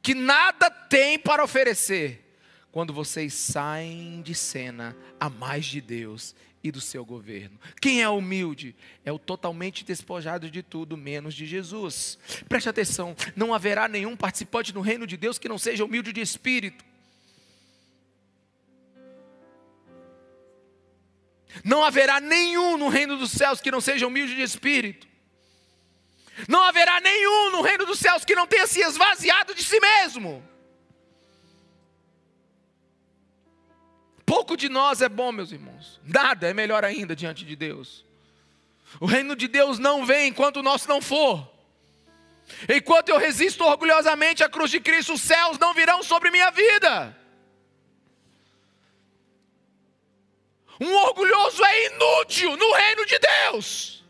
[0.00, 2.38] que nada têm para oferecer,
[2.70, 6.34] quando vocês saem de cena a mais de Deus
[6.64, 7.58] e do seu governo.
[7.80, 8.74] Quem é humilde?
[9.04, 12.18] É o totalmente despojado de tudo, menos de Jesus.
[12.48, 16.20] Preste atenção: não haverá nenhum participante no reino de Deus que não seja humilde de
[16.22, 16.91] espírito.
[21.64, 25.06] Não haverá nenhum no reino dos céus que não seja humilde de espírito.
[26.48, 30.42] Não haverá nenhum no reino dos céus que não tenha se esvaziado de si mesmo.
[34.24, 36.00] Pouco de nós é bom, meus irmãos.
[36.04, 38.04] Nada é melhor ainda diante de Deus.
[38.98, 41.50] O reino de Deus não vem enquanto o nosso não for.
[42.68, 47.16] Enquanto eu resisto orgulhosamente à cruz de Cristo, os céus não virão sobre minha vida.
[50.82, 54.02] Um orgulhoso é inútil no reino de Deus.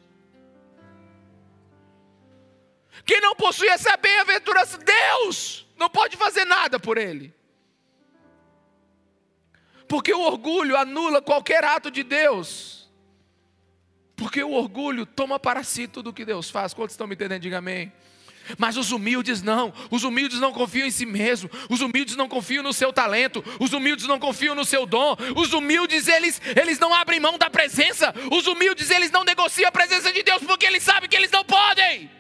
[3.05, 7.35] Quem não possui essa bem-aventurança, Deus não pode fazer nada por ele.
[9.87, 12.91] Porque o orgulho anula qualquer ato de Deus.
[14.17, 16.73] Porque o orgulho toma para si tudo o que Deus faz.
[16.73, 17.43] Quantos estão me entendendo?
[17.43, 17.93] Diga amém.
[18.59, 22.63] Mas os humildes não, os humildes não confiam em si mesmo, os humildes não confiam
[22.63, 26.95] no seu talento, os humildes não confiam no seu dom, os humildes eles, eles não
[26.95, 30.83] abrem mão da presença, os humildes eles não negociam a presença de Deus porque eles
[30.83, 32.11] sabem que eles não podem.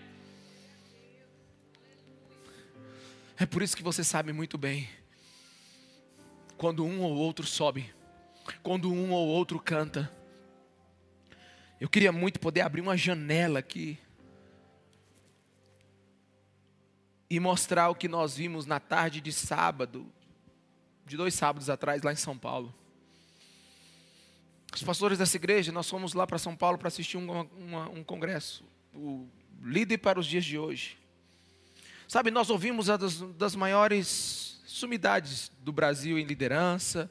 [3.39, 4.89] É por isso que você sabe muito bem,
[6.57, 7.93] quando um ou outro sobe,
[8.63, 10.13] quando um ou outro canta.
[11.81, 13.99] Eu queria muito poder abrir uma janela aqui
[17.33, 20.07] e mostrar o que nós vimos na tarde de sábado,
[21.07, 22.75] de dois sábados atrás, lá em São Paulo.
[24.71, 28.05] Os pastores dessa igreja, nós fomos lá para São Paulo para assistir um, uma, um
[28.05, 28.63] congresso,
[28.93, 29.27] o
[29.63, 30.99] líder para os dias de hoje.
[32.07, 37.11] Sabe, nós ouvimos uma das, das maiores sumidades do Brasil em liderança,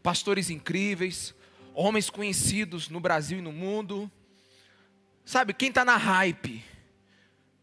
[0.00, 1.34] pastores incríveis,
[1.74, 4.08] homens conhecidos no Brasil e no mundo.
[5.24, 6.64] Sabe, quem está na hype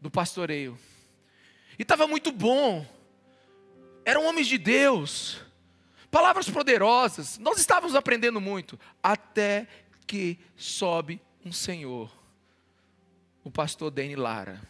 [0.02, 0.78] do pastoreio?
[1.78, 2.86] E estava muito bom.
[4.04, 5.40] Eram homens de Deus.
[6.10, 7.38] Palavras poderosas.
[7.38, 8.78] Nós estávamos aprendendo muito.
[9.02, 9.66] Até
[10.06, 12.10] que sobe um senhor.
[13.42, 14.60] O pastor Dene Lara.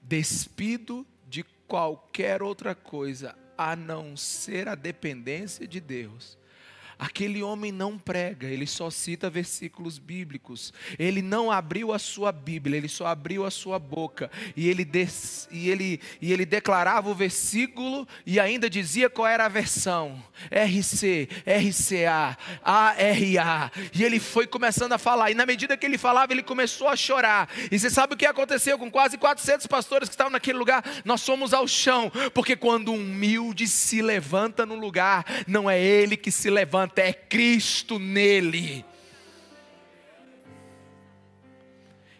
[0.00, 6.36] Despido de qualquer outra coisa a não ser a dependência de Deus
[7.02, 10.72] Aquele homem não prega, ele só cita versículos bíblicos.
[10.96, 14.30] Ele não abriu a sua Bíblia, ele só abriu a sua boca.
[14.56, 19.46] E ele, des, e ele, e ele declarava o versículo e ainda dizia qual era
[19.46, 23.72] a versão: RC, RCA, ARA.
[23.92, 25.32] E ele foi começando a falar.
[25.32, 27.48] E na medida que ele falava, ele começou a chorar.
[27.72, 30.84] E você sabe o que aconteceu com quase 400 pastores que estavam naquele lugar?
[31.04, 36.16] Nós fomos ao chão, porque quando um humilde se levanta no lugar, não é ele
[36.16, 38.84] que se levanta levanta, é Cristo nele.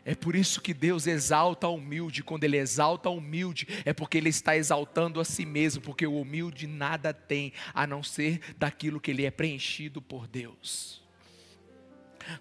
[0.05, 2.25] É por isso que Deus exalta o humilde.
[2.25, 6.21] Quando Ele exalta o humilde, é porque Ele está exaltando a si mesmo, porque o
[6.21, 11.01] humilde nada tem a não ser daquilo que ele é preenchido por Deus.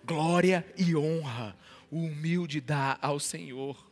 [0.03, 1.55] Glória e honra
[1.91, 3.91] o humilde dá ao Senhor.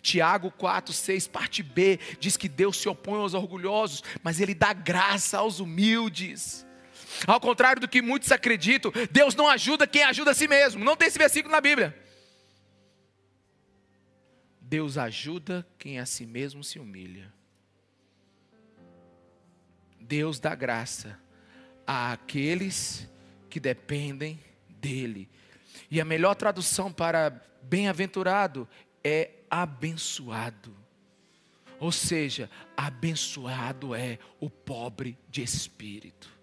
[0.00, 4.72] Tiago 4, 6, parte B, diz que Deus se opõe aos orgulhosos, mas Ele dá
[4.72, 6.64] graça aos humildes.
[7.26, 10.84] Ao contrário do que muitos acreditam, Deus não ajuda quem ajuda a si mesmo.
[10.84, 11.96] Não tem esse versículo na Bíblia.
[14.60, 17.32] Deus ajuda quem a si mesmo se humilha.
[19.98, 21.18] Deus dá graça
[21.86, 23.08] àqueles
[23.48, 24.38] que dependem
[24.68, 25.28] dEle.
[25.90, 28.68] E a melhor tradução para bem-aventurado
[29.02, 30.76] é abençoado.
[31.80, 36.39] Ou seja, abençoado é o pobre de espírito.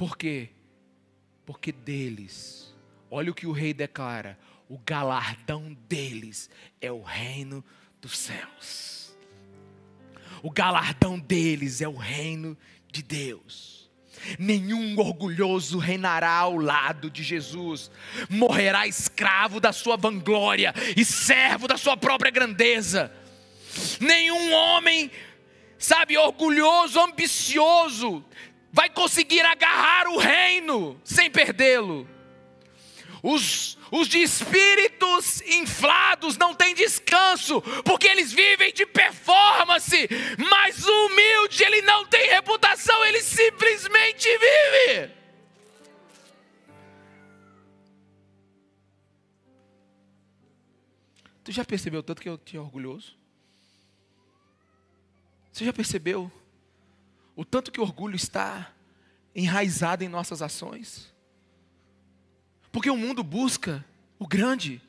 [0.00, 0.48] Por quê?
[1.44, 2.74] Porque deles,
[3.10, 6.48] olha o que o rei declara: o galardão deles
[6.80, 7.62] é o reino
[8.00, 9.14] dos céus.
[10.42, 12.56] O galardão deles é o reino
[12.90, 13.90] de Deus.
[14.38, 17.90] Nenhum orgulhoso reinará ao lado de Jesus,
[18.30, 23.12] morrerá escravo da sua vanglória e servo da sua própria grandeza.
[24.00, 25.10] Nenhum homem,
[25.78, 28.24] sabe, orgulhoso, ambicioso,
[28.72, 32.08] vai conseguir agarrar o reino sem perdê-lo.
[33.22, 40.08] Os, os de espíritos inflados não têm descanso, porque eles vivem de performance,
[40.50, 45.10] mas o humilde, ele não tem reputação, ele simplesmente vive.
[51.44, 53.18] Tu já percebeu tanto que eu tinha orgulhoso?
[55.52, 56.30] Você já percebeu
[57.34, 58.72] o tanto que orgulho está
[59.34, 61.12] enraizado em nossas ações.
[62.72, 63.84] Porque o mundo busca
[64.18, 64.80] o grande,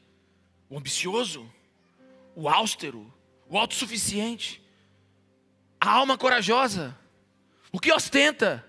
[0.69, 1.49] o ambicioso,
[2.35, 3.11] o austero,
[3.47, 4.61] o autossuficiente,
[5.79, 6.97] a alma corajosa,
[7.71, 8.65] o que ostenta.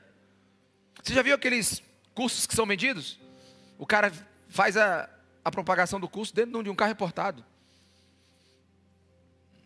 [1.03, 1.83] Você já viu aqueles
[2.14, 3.18] cursos que são vendidos?
[3.79, 4.12] O cara
[4.49, 5.09] faz a,
[5.45, 7.45] a propagação do curso dentro de um carro importado.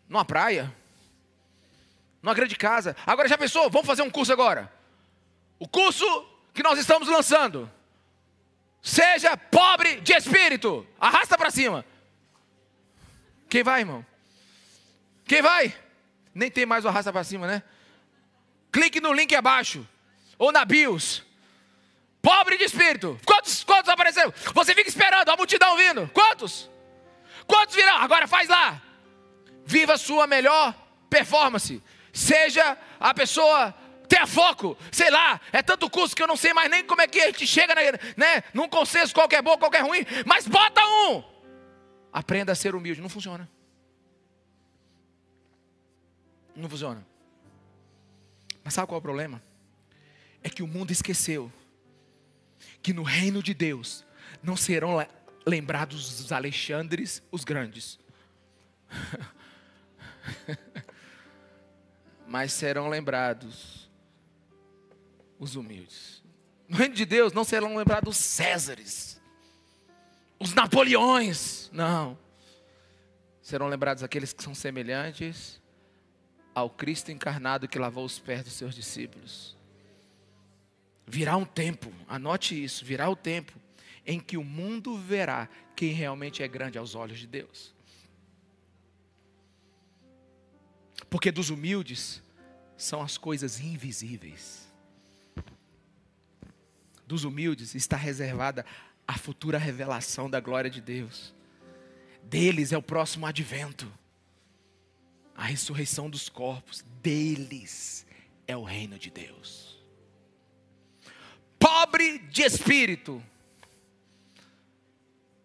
[0.08, 0.74] Numa praia.
[2.22, 2.96] Numa grande casa.
[3.06, 3.70] Agora já pensou?
[3.70, 4.72] Vamos fazer um curso agora.
[5.58, 6.04] O curso
[6.52, 7.70] que nós estamos lançando.
[8.82, 10.86] Seja pobre de espírito.
[11.00, 11.84] Arrasta para cima.
[13.48, 14.04] Quem vai, irmão?
[15.26, 15.74] Quem vai?
[16.34, 17.62] Nem tem mais o arrasta para cima, né?
[18.70, 19.86] Clique no link abaixo.
[20.38, 21.22] Ou na BIOS.
[22.20, 23.18] Pobre de espírito.
[23.24, 24.32] Quantos, quantos apareceram?
[24.52, 26.10] Você fica esperando a multidão vindo.
[26.12, 26.68] Quantos?
[27.46, 27.96] Quantos virão?
[27.98, 28.82] Agora faz lá.
[29.64, 30.74] Viva a sua melhor
[31.08, 31.82] performance.
[32.16, 33.74] Seja a pessoa
[34.08, 37.06] tenha foco, sei lá, é tanto curso que eu não sei mais nem como é
[37.06, 37.74] que a gente chega
[38.16, 41.22] né, num consenso qual é bom, qual é ruim, mas bota um.
[42.10, 43.46] Aprenda a ser humilde, não funciona.
[46.54, 47.06] Não funciona.
[48.64, 49.42] Mas sabe qual é o problema?
[50.42, 51.52] É que o mundo esqueceu
[52.82, 54.06] que no reino de Deus
[54.42, 55.06] não serão
[55.46, 57.98] lembrados os Alexandres os grandes,
[62.26, 63.90] mas serão lembrados
[65.38, 66.22] os humildes.
[66.68, 69.20] No reino de Deus não serão lembrados os Césares,
[70.38, 72.18] os Napoleões, não.
[73.40, 75.60] Serão lembrados aqueles que são semelhantes
[76.54, 79.56] ao Cristo encarnado que lavou os pés dos seus discípulos.
[81.06, 83.52] Virá um tempo, anote isso, virá o tempo
[84.04, 87.75] em que o mundo verá quem realmente é grande aos olhos de Deus.
[91.08, 92.22] Porque dos humildes
[92.76, 94.66] são as coisas invisíveis.
[97.06, 98.64] Dos humildes está reservada
[99.06, 101.34] a futura revelação da glória de Deus.
[102.22, 103.90] Deles é o próximo advento
[105.36, 108.06] a ressurreição dos corpos, deles
[108.46, 109.76] é o reino de Deus.
[111.58, 113.22] Pobre de espírito.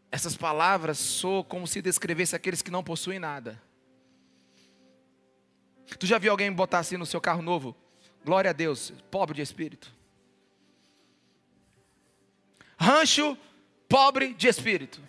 [0.09, 3.61] Essas palavras soam como se descrevesse aqueles que não possuem nada.
[5.99, 7.75] Tu já viu alguém botar assim no seu carro novo?
[8.23, 9.91] Glória a Deus, pobre de espírito.
[12.77, 13.37] Rancho,
[13.87, 15.01] pobre de espírito.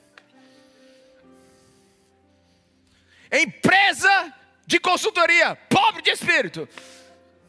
[3.33, 4.35] Empresa
[4.67, 6.69] de consultoria, pobre de espírito,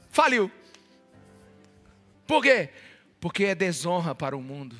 [0.09, 0.49] faliu.
[2.25, 2.69] Por quê?
[3.19, 4.77] Porque é desonra para o mundo.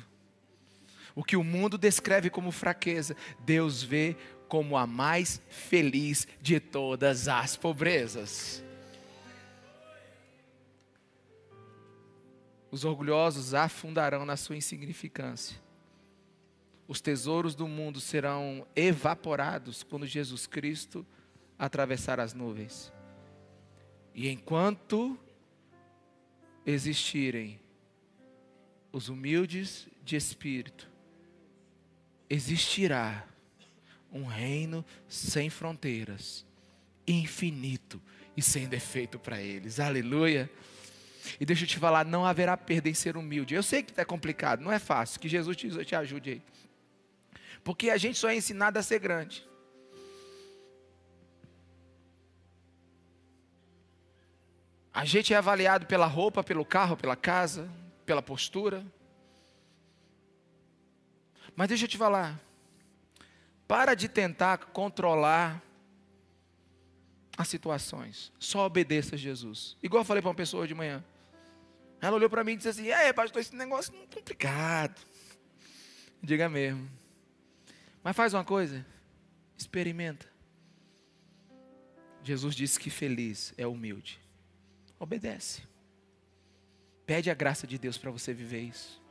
[1.14, 4.16] O que o mundo descreve como fraqueza, Deus vê
[4.54, 8.62] como a mais feliz de todas as pobrezas.
[12.70, 15.60] Os orgulhosos afundarão na sua insignificância.
[16.86, 21.04] Os tesouros do mundo serão evaporados quando Jesus Cristo
[21.58, 22.92] atravessar as nuvens.
[24.14, 25.18] E enquanto
[26.64, 27.58] existirem
[28.92, 30.88] os humildes de espírito,
[32.30, 33.33] existirá
[34.14, 36.46] um reino sem fronteiras,
[37.06, 38.00] infinito
[38.36, 39.80] e sem defeito para eles.
[39.80, 40.48] Aleluia.
[41.40, 43.54] E deixa eu te falar, não haverá perda em ser humilde.
[43.54, 45.18] Eu sei que é complicado, não é fácil.
[45.18, 46.42] Que Jesus te, te ajude aí.
[47.64, 49.44] Porque a gente só é ensinado a ser grande.
[54.92, 57.68] A gente é avaliado pela roupa, pelo carro, pela casa,
[58.06, 58.84] pela postura.
[61.56, 62.40] Mas deixa eu te falar.
[63.66, 65.62] Para de tentar controlar
[67.36, 68.32] as situações.
[68.38, 69.76] Só obedeça a Jesus.
[69.82, 71.04] Igual eu falei para uma pessoa de manhã.
[72.00, 75.00] Ela olhou para mim e disse assim: É, pastor, esse negócio é complicado.
[76.22, 76.88] Diga mesmo.
[78.02, 78.84] Mas faz uma coisa.
[79.56, 80.26] Experimenta.
[82.22, 84.20] Jesus disse que feliz é humilde.
[84.98, 85.62] Obedece.
[87.06, 89.03] Pede a graça de Deus para você viver isso.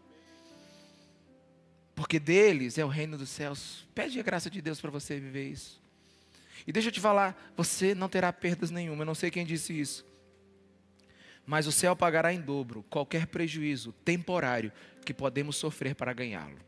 [2.04, 3.88] Porque deles é o reino dos céus.
[3.96, 5.82] Pede a graça de Deus para você viver isso.
[6.68, 9.04] E deixa eu te falar, você não terá perdas nenhuma.
[9.04, 10.06] Eu não sei quem disse isso.
[11.46, 14.70] Mas o céu pagará em dobro qualquer prejuízo temporário
[15.06, 16.60] que podemos sofrer para ganhá-lo.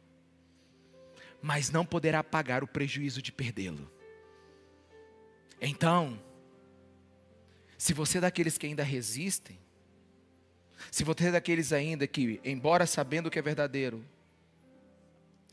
[1.41, 3.91] Mas não poderá pagar o prejuízo de perdê-lo.
[5.59, 6.17] Então,
[7.77, 9.59] se você é daqueles que ainda resistem,
[10.89, 14.01] se você é daqueles ainda que, embora sabendo o que é verdadeiro,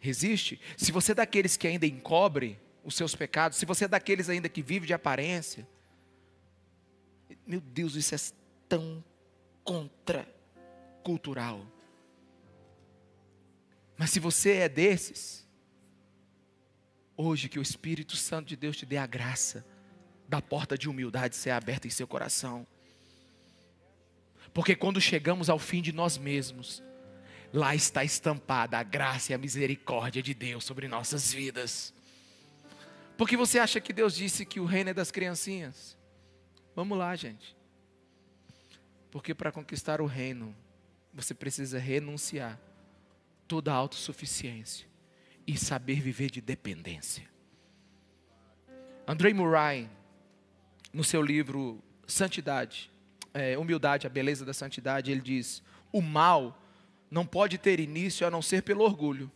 [0.02, 4.28] resiste, se você é daqueles que ainda encobre os seus pecados, se você é daqueles
[4.28, 5.64] ainda que vive de aparência,
[7.46, 8.18] meu Deus, isso é
[8.68, 9.04] tão
[9.62, 11.64] contracultural.
[13.96, 15.46] Mas se você é desses,
[17.16, 19.64] hoje que o Espírito Santo de Deus te dê a graça
[20.28, 22.66] da porta de humildade ser aberta em seu coração.
[24.52, 26.82] Porque quando chegamos ao fim de nós mesmos,
[27.52, 31.92] lá está estampada a graça e a misericórdia de Deus sobre nossas vidas.
[33.16, 35.96] Porque você acha que Deus disse que o reino é das criancinhas?
[36.74, 37.54] Vamos lá, gente.
[39.10, 40.56] Porque para conquistar o reino,
[41.12, 42.58] você precisa renunciar
[43.46, 44.88] toda a autossuficiência
[45.46, 47.28] e saber viver de dependência.
[49.06, 49.90] Andrei Murray,
[50.92, 52.90] no seu livro Santidade,
[53.34, 56.61] é, Humildade, a Beleza da Santidade, ele diz: o mal
[57.12, 59.30] não pode ter início a não ser pelo orgulho,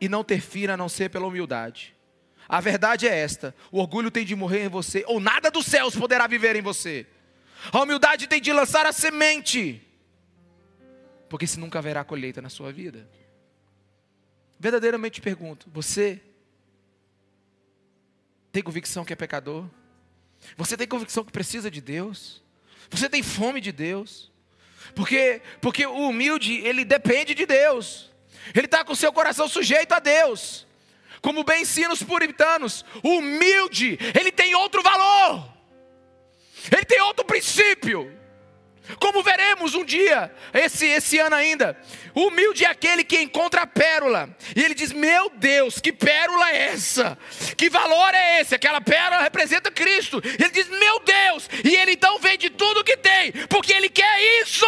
[0.00, 1.94] e não ter fim a não ser pela humildade.
[2.48, 5.94] A verdade é esta: o orgulho tem de morrer em você, ou nada dos céus
[5.94, 7.06] poderá viver em você.
[7.72, 9.80] A humildade tem de lançar a semente,
[11.28, 13.08] porque se nunca haverá colheita na sua vida.
[14.58, 16.20] Verdadeiramente pergunto: você
[18.50, 19.64] tem convicção que é pecador?
[20.56, 22.42] Você tem convicção que precisa de Deus?
[22.90, 24.33] Você tem fome de Deus?
[24.94, 28.10] Porque, porque o humilde, ele depende de Deus.
[28.54, 30.66] Ele está com seu coração sujeito a Deus.
[31.20, 35.48] Como bem ensina os puritanos, o humilde, ele tem outro valor.
[36.70, 38.12] Ele tem outro princípio.
[39.00, 41.76] Como veremos um dia, esse, esse ano ainda,
[42.14, 46.72] humilde é aquele que encontra a pérola, e ele diz: Meu Deus, que pérola é
[46.72, 47.18] essa?
[47.56, 48.54] Que valor é esse?
[48.54, 50.22] Aquela pérola representa Cristo.
[50.24, 54.66] Ele diz: Meu Deus, e ele então vende tudo que tem, porque ele quer isso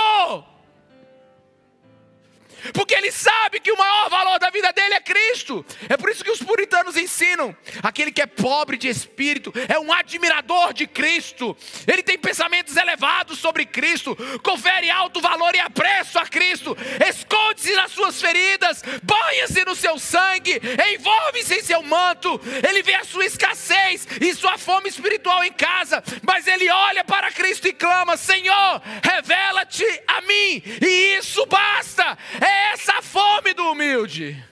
[2.73, 5.65] porque ele sabe que o maior valor da vida dele é Cristo.
[5.89, 9.93] É por isso que os puritanos ensinam: aquele que é pobre de espírito é um
[9.93, 11.57] admirador de Cristo,
[11.87, 16.77] ele tem pensamentos elevados sobre Cristo, confere alto valor e apreço a Cristo,
[17.09, 20.61] esconde-se nas suas feridas, banha-se no seu sangue,
[20.95, 26.03] envolve-se em seu manto, ele vê a sua escassez e sua fome espiritual em casa,
[26.23, 32.17] mas ele olha para Cristo e clama: Senhor, revela-te a mim, e isso basta.
[32.41, 34.43] É essa a fome do humilde.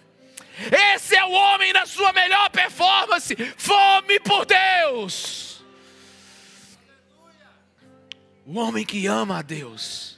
[0.94, 5.64] Esse é o homem na sua melhor performance, fome por Deus.
[8.46, 10.14] O homem que ama a Deus.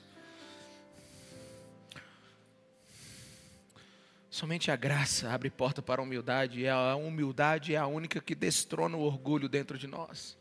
[4.28, 8.34] Somente a graça abre porta para a humildade, e a humildade é a única que
[8.34, 10.36] destrona o orgulho dentro de nós.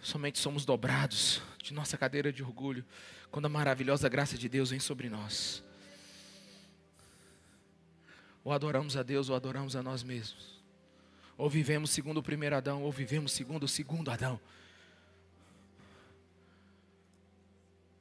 [0.00, 2.82] Somente somos dobrados de nossa cadeira de orgulho
[3.30, 5.62] quando a maravilhosa graça de Deus vem sobre nós.
[8.44, 10.60] Ou adoramos a Deus ou adoramos a nós mesmos.
[11.36, 14.40] Ou vivemos segundo o primeiro Adão, ou vivemos segundo o segundo Adão.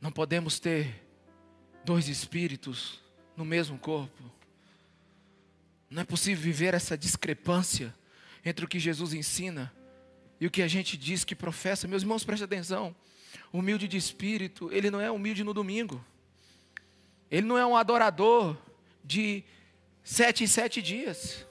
[0.01, 1.03] Não podemos ter
[1.83, 3.01] dois espíritos
[3.35, 4.23] no mesmo corpo.
[5.89, 7.93] Não é possível viver essa discrepância
[8.45, 9.73] entre o que Jesus ensina
[10.39, 11.87] e o que a gente diz que professa.
[11.87, 12.95] Meus irmãos, preste atenção.
[13.51, 16.03] Humilde de espírito, ele não é humilde no domingo.
[17.29, 18.57] Ele não é um adorador
[19.03, 19.43] de
[20.09, 21.45] sete em sete dias.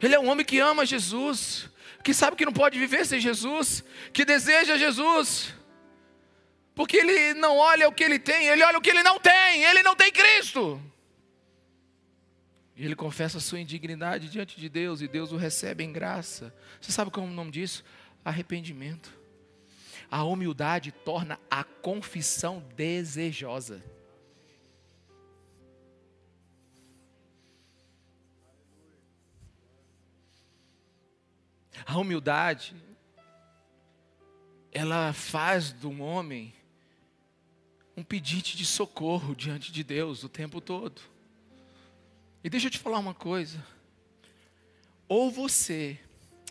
[0.00, 1.68] Ele é um homem que ama Jesus,
[2.04, 5.52] que sabe que não pode viver sem Jesus, que deseja Jesus,
[6.76, 9.64] porque ele não olha o que ele tem, ele olha o que ele não tem,
[9.64, 10.80] ele não tem Cristo.
[12.76, 16.54] E ele confessa a sua indignidade diante de Deus, e Deus o recebe em graça.
[16.80, 17.82] Você sabe qual é o nome disso?
[18.24, 19.12] Arrependimento.
[20.08, 23.82] A humildade torna a confissão desejosa.
[31.86, 32.74] A humildade,
[34.72, 36.52] ela faz do homem
[37.96, 41.00] um pedinte de socorro diante de Deus o tempo todo.
[42.42, 43.64] E deixa eu te falar uma coisa:
[45.08, 45.98] ou você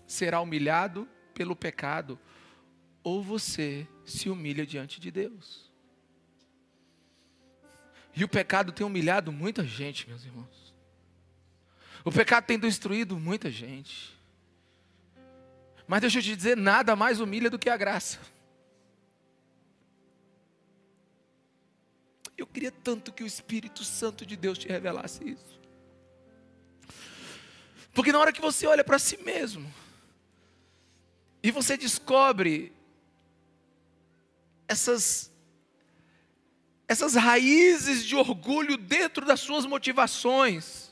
[0.07, 2.17] será humilhado pelo pecado,
[3.03, 5.69] ou você se humilha diante de Deus.
[8.15, 10.73] E o pecado tem humilhado muita gente, meus irmãos.
[12.05, 14.14] O pecado tem destruído muita gente.
[15.87, 18.19] Mas deixa eu te dizer, nada mais humilha do que a graça.
[22.37, 25.59] Eu queria tanto que o Espírito Santo de Deus te revelasse isso.
[27.93, 29.73] Porque na hora que você olha para si mesmo,
[31.41, 32.73] e você descobre
[34.67, 35.31] essas
[36.87, 40.84] essas raízes de orgulho dentro das suas motivações,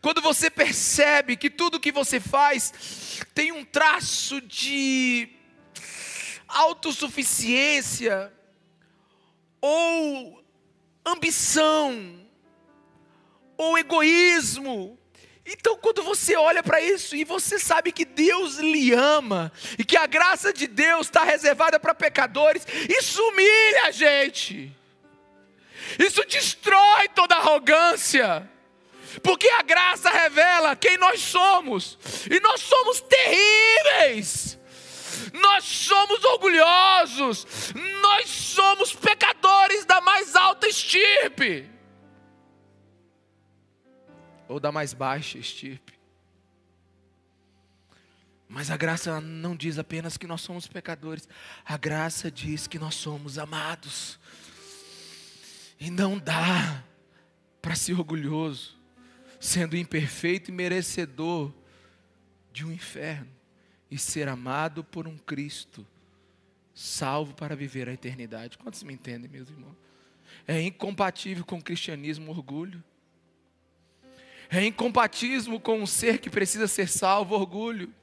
[0.00, 5.28] quando você percebe que tudo que você faz tem um traço de
[6.46, 8.32] autossuficiência
[9.60, 10.42] ou
[11.04, 12.26] ambição
[13.56, 14.98] ou egoísmo,
[15.50, 19.96] então, quando você olha para isso e você sabe que Deus lhe ama e que
[19.96, 24.70] a graça de Deus está reservada para pecadores, isso humilha a gente.
[25.98, 28.46] Isso destrói toda arrogância.
[29.22, 31.98] Porque a graça revela quem nós somos.
[32.30, 34.58] E nós somos terríveis.
[35.32, 37.46] Nós somos orgulhosos.
[38.02, 41.68] Nós somos pecadores da mais alta estirpe.
[44.48, 45.98] Ou da mais baixa estirpe.
[48.48, 51.28] Mas a graça não diz apenas que nós somos pecadores.
[51.64, 54.18] A graça diz que nós somos amados.
[55.78, 56.82] E não dá
[57.60, 58.77] para ser orgulhoso,
[59.38, 61.52] sendo imperfeito e merecedor
[62.52, 63.30] de um inferno,
[63.90, 65.86] e ser amado por um Cristo,
[66.74, 68.58] salvo para viver a eternidade.
[68.58, 69.76] Quantos me entendem, meus irmãos?
[70.46, 72.82] É incompatível com o cristianismo orgulho.
[74.50, 77.94] É incompatível com um ser que precisa ser salvo, orgulho.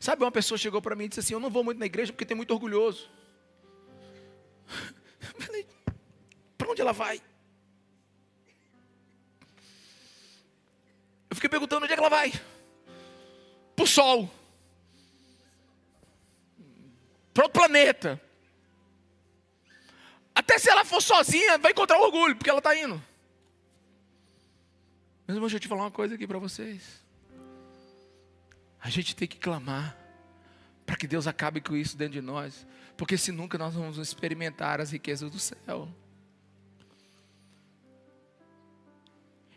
[0.00, 2.12] Sabe, uma pessoa chegou para mim e disse assim: Eu não vou muito na igreja
[2.12, 3.08] porque tem muito orgulhoso.
[6.58, 7.20] Para onde ela vai?
[11.36, 12.32] Eu fiquei perguntando onde é que ela vai.
[13.74, 14.30] Para o sol.
[17.34, 18.18] Para outro planeta.
[20.34, 23.02] Até se ela for sozinha, vai encontrar orgulho, porque ela está indo.
[25.26, 27.04] Mas deixa eu te falar uma coisa aqui para vocês.
[28.80, 29.94] A gente tem que clamar
[30.86, 32.66] para que Deus acabe com isso dentro de nós,
[32.96, 35.86] porque se nunca nós vamos experimentar as riquezas do céu.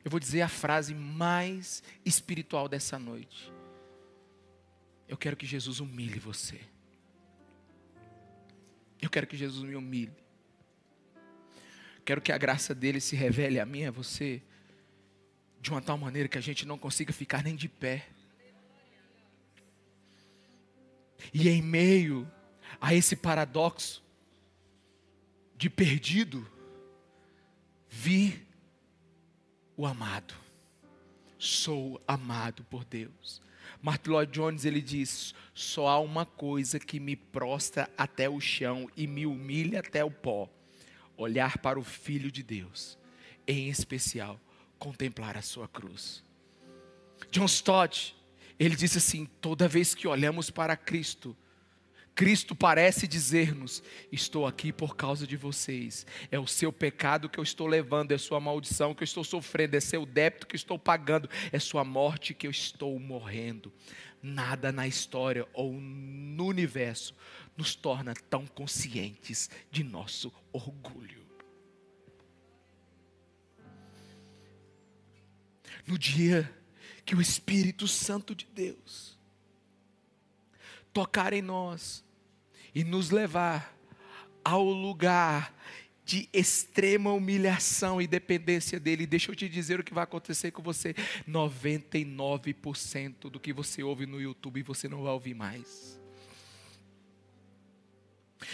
[0.03, 3.51] Eu vou dizer a frase mais espiritual dessa noite.
[5.07, 6.59] Eu quero que Jesus humilhe você.
[9.01, 10.13] Eu quero que Jesus me humilhe.
[12.05, 14.41] Quero que a graça dele se revele a mim e a você
[15.61, 18.07] de uma tal maneira que a gente não consiga ficar nem de pé.
[21.33, 22.29] E em meio
[22.79, 24.03] a esse paradoxo
[25.55, 26.49] de perdido,
[27.89, 28.47] vi
[29.79, 30.33] o amado.
[31.37, 33.41] Sou amado por Deus.
[33.81, 38.89] Martin Lloyd Jones ele diz: só há uma coisa que me prostra até o chão
[38.93, 40.49] e me humilha até o pó:
[41.15, 42.97] olhar para o Filho de Deus,
[43.47, 44.37] em especial,
[44.77, 46.25] contemplar a sua cruz.
[47.31, 48.17] John Stott
[48.59, 51.37] ele disse assim: toda vez que olhamos para Cristo,
[52.19, 56.05] Cristo parece dizer-nos: Estou aqui por causa de vocês.
[56.29, 59.77] É o seu pecado que eu estou levando, é sua maldição que eu estou sofrendo,
[59.77, 63.71] é seu débito que eu estou pagando, é sua morte que eu estou morrendo.
[64.21, 67.15] Nada na história ou no universo
[67.55, 71.25] nos torna tão conscientes de nosso orgulho.
[75.87, 76.53] No dia
[77.05, 79.17] que o Espírito Santo de Deus
[80.91, 82.03] tocar em nós
[82.79, 83.77] e nos levar
[84.41, 85.53] ao lugar
[86.05, 89.05] de extrema humilhação e dependência dele.
[89.05, 90.95] Deixa eu te dizer o que vai acontecer com você:
[91.27, 95.99] 99% do que você ouve no YouTube você não vai ouvir mais.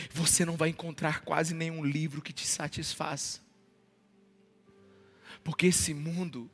[0.09, 3.39] Você não vai encontrar quase nenhum livro que te satisfaça.
[5.43, 6.49] Porque esse mundo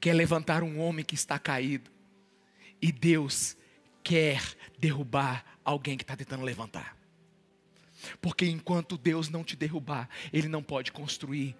[0.00, 1.92] quer levantar um homem que está caído.
[2.82, 3.56] E Deus
[4.02, 4.42] quer
[4.76, 6.93] derrubar alguém que está tentando levantar.
[8.20, 11.56] Porque enquanto Deus não te derrubar, Ele não pode construir.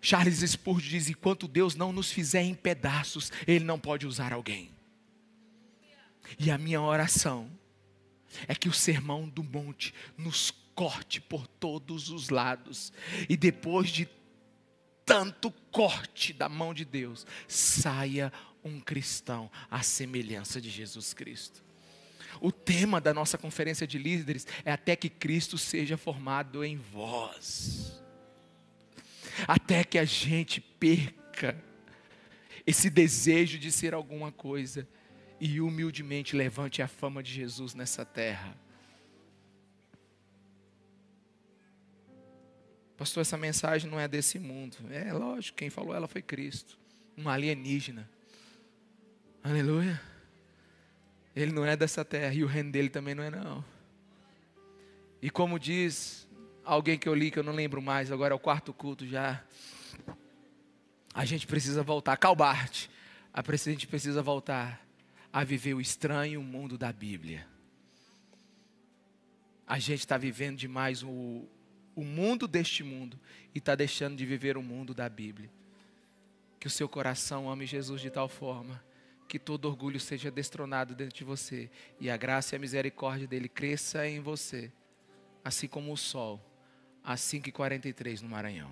[0.00, 4.70] Charles Spurgeon diz: enquanto Deus não nos fizer em pedaços, Ele não pode usar alguém.
[6.38, 7.50] E a minha oração
[8.48, 12.92] é que o sermão do monte nos corte por todos os lados,
[13.28, 14.08] e depois de
[15.06, 18.32] tanto corte da mão de Deus, saia
[18.62, 21.65] um cristão à semelhança de Jesus Cristo.
[22.40, 28.02] O tema da nossa conferência de líderes é até que Cristo seja formado em vós.
[29.46, 31.56] Até que a gente perca
[32.66, 34.88] esse desejo de ser alguma coisa
[35.40, 38.56] e humildemente levante a fama de Jesus nessa terra.
[42.96, 44.78] Pastor, essa mensagem não é desse mundo.
[44.90, 46.78] É lógico, quem falou ela foi Cristo,
[47.16, 48.08] um alienígena.
[49.44, 50.00] Aleluia.
[51.36, 53.62] Ele não é dessa terra e o reino dele também não é não.
[55.20, 56.26] E como diz
[56.64, 59.44] alguém que eu li que eu não lembro mais, agora é o quarto culto já.
[61.12, 62.88] A gente precisa voltar, Calbart.
[63.34, 64.82] A gente precisa voltar
[65.30, 67.46] a viver o estranho mundo da Bíblia.
[69.66, 71.46] A gente está vivendo demais o,
[71.94, 73.20] o mundo deste mundo
[73.54, 75.50] e está deixando de viver o mundo da Bíblia.
[76.58, 78.85] Que o seu coração ame Jesus de tal forma
[79.26, 83.48] que todo orgulho seja destronado dentro de você e a graça e a misericórdia dele
[83.48, 84.72] cresça em você,
[85.44, 86.40] assim como o sol
[87.02, 88.70] às 5h43 no Maranhão.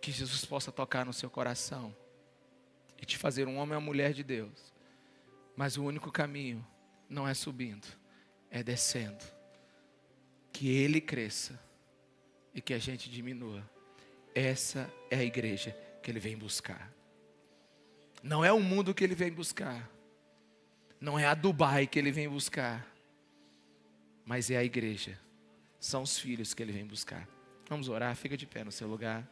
[0.00, 1.94] Que Jesus possa tocar no seu coração
[3.00, 4.72] e te fazer um homem ou mulher de Deus.
[5.56, 6.66] Mas o único caminho
[7.08, 7.86] não é subindo,
[8.50, 9.24] é descendo.
[10.52, 11.58] Que Ele cresça
[12.54, 13.68] e que a gente diminua.
[14.34, 16.95] Essa é a igreja que Ele vem buscar.
[18.22, 19.90] Não é o mundo que Ele vem buscar.
[21.00, 22.86] Não é a Dubai que Ele vem buscar.
[24.24, 25.18] Mas é a igreja.
[25.78, 27.28] São os filhos que Ele vem buscar.
[27.68, 29.28] Vamos orar, fica de pé no seu lugar.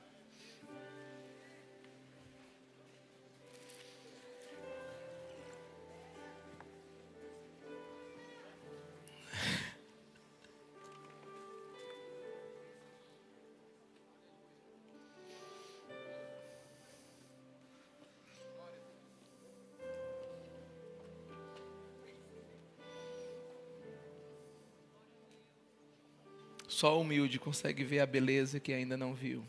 [26.84, 29.42] Só o humilde consegue ver a beleza que ainda não viu.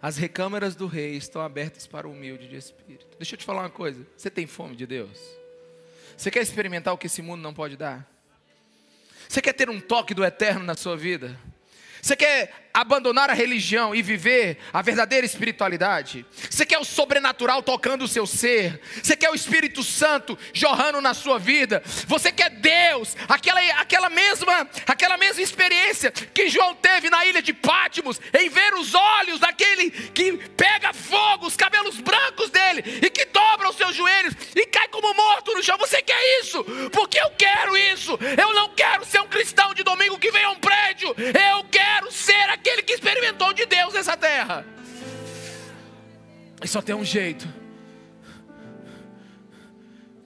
[0.00, 3.16] As recâmaras do rei estão abertas para o humilde de espírito.
[3.18, 4.06] Deixa eu te falar uma coisa.
[4.16, 5.18] Você tem fome de Deus?
[6.16, 8.08] Você quer experimentar o que esse mundo não pode dar?
[9.28, 11.36] Você quer ter um toque do eterno na sua vida?
[12.04, 16.26] Você quer abandonar a religião e viver a verdadeira espiritualidade?
[16.50, 18.80] Você quer o sobrenatural tocando o seu ser?
[19.00, 21.80] Você quer o Espírito Santo jorrando na sua vida?
[22.08, 27.52] Você quer Deus, aquela, aquela, mesma, aquela mesma experiência que João teve na ilha de
[27.52, 33.26] Pátimos, em ver os olhos daquele que pega fogo, os cabelos brancos dele e que
[33.26, 35.76] dobra os seus joelhos e cai como morto no chão?
[35.78, 36.64] Você quer isso?
[36.92, 38.16] Porque eu quero isso.
[38.40, 41.08] Eu não quero ser um cristão de domingo que vem a um prédio.
[41.18, 44.64] Eu quero ser aquele que experimentou de Deus nessa terra.
[46.62, 47.48] E só tem um jeito.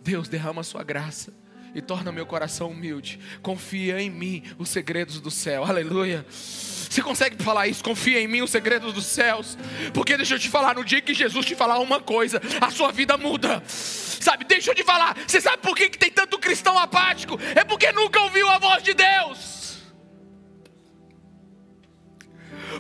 [0.03, 1.33] Deus derrama a sua graça
[1.77, 3.21] e torna meu coração humilde.
[3.43, 5.63] Confia em mim os segredos do céu.
[5.63, 6.25] Aleluia.
[6.29, 7.85] Você consegue falar isso?
[7.85, 9.59] Confia em mim os segredos dos céus.
[9.93, 12.91] Porque deixa eu te falar, no dia que Jesus te falar uma coisa, a sua
[12.91, 13.63] vida muda.
[13.67, 15.15] Sabe, deixa eu te falar.
[15.27, 17.39] Você sabe por que, que tem tanto cristão apático?
[17.55, 19.57] É porque nunca ouviu a voz de Deus.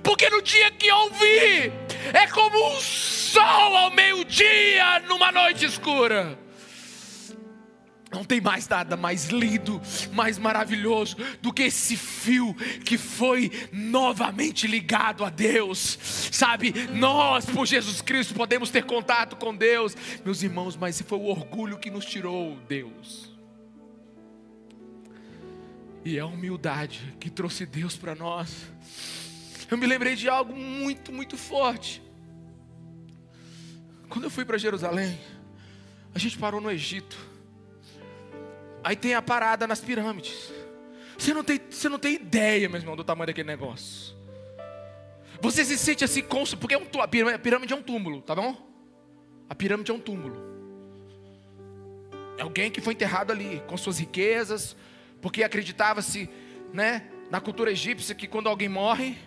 [0.02, 1.72] porque no dia que ouvir,
[2.12, 6.38] é como um sol ao meio-dia numa noite escura.
[8.16, 9.80] Não tem mais nada mais lindo,
[10.12, 12.54] mais maravilhoso do que esse fio
[12.84, 15.98] que foi novamente ligado a Deus.
[16.32, 19.94] Sabe, nós, por Jesus Cristo, podemos ter contato com Deus,
[20.24, 23.30] meus irmãos, mas foi o orgulho que nos tirou Deus.
[26.04, 28.48] E é a humildade que trouxe Deus para nós
[29.70, 32.00] eu me lembrei de algo muito, muito forte.
[34.08, 35.18] Quando eu fui para Jerusalém,
[36.14, 37.16] a gente parou no Egito.
[38.86, 40.52] Aí tem a parada nas pirâmides.
[41.18, 44.14] Você não tem, você não tem ideia, meu irmão, do tamanho daquele negócio.
[45.40, 46.22] Você se sente assim,
[46.60, 48.56] porque é um, a pirâmide é um túmulo, tá bom?
[49.50, 50.40] A pirâmide é um túmulo.
[52.38, 54.76] É alguém que foi enterrado ali com suas riquezas,
[55.20, 56.30] porque acreditava-se,
[56.72, 59.18] né, na cultura egípcia que quando alguém morre,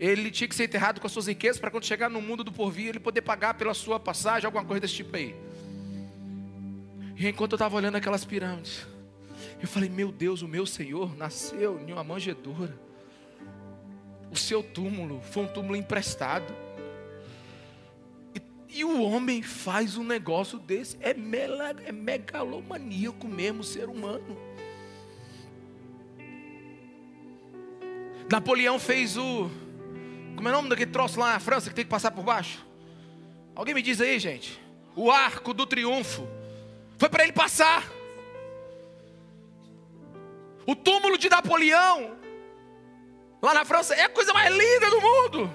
[0.00, 2.50] ele tinha que ser enterrado com as suas riquezas para quando chegar no mundo do
[2.50, 5.36] porvir ele poder pagar pela sua passagem, alguma coisa desse tipo aí.
[7.14, 8.90] E enquanto eu estava olhando aquelas pirâmides,
[9.62, 12.76] eu falei: Meu Deus, o meu Senhor nasceu em uma manjedoura.
[14.30, 16.52] O seu túmulo foi um túmulo emprestado.
[18.34, 20.98] E, e o homem faz um negócio desse.
[21.00, 24.36] É, mela, é megalomaníaco mesmo, o ser humano.
[28.28, 29.50] Napoleão fez o
[30.34, 32.66] como é o nome daquele troço lá na França que tem que passar por baixo?
[33.54, 34.60] Alguém me diz aí, gente.
[34.96, 36.26] O arco do triunfo.
[36.98, 37.84] Foi para ele passar.
[40.66, 42.16] O túmulo de Napoleão,
[43.42, 45.54] lá na França, é a coisa mais linda do mundo.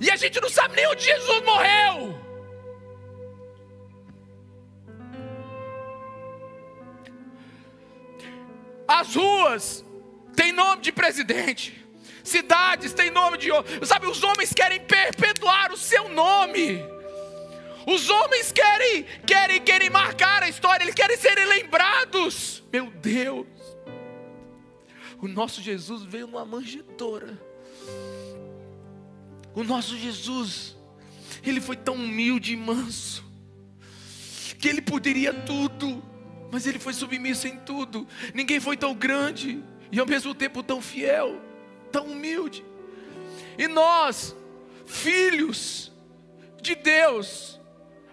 [0.00, 2.20] E a gente não sabe nem onde Jesus morreu.
[8.86, 9.84] As ruas
[10.34, 11.80] têm nome de presidente
[12.30, 13.48] cidades têm nome de.
[13.84, 16.82] Sabe, os homens querem perpetuar o seu nome.
[17.86, 22.62] Os homens querem, querem, querem marcar a história, eles querem serem lembrados.
[22.72, 23.46] Meu Deus.
[25.20, 27.38] O nosso Jesus veio numa manjedoura.
[29.54, 30.76] O nosso Jesus,
[31.42, 33.24] ele foi tão humilde e manso,
[34.58, 36.02] que ele poderia tudo,
[36.50, 38.06] mas ele foi submisso em tudo.
[38.32, 41.50] Ninguém foi tão grande e ao mesmo tempo tão fiel
[41.90, 42.64] tão humilde.
[43.58, 44.34] E nós,
[44.86, 45.92] filhos
[46.62, 47.59] de Deus,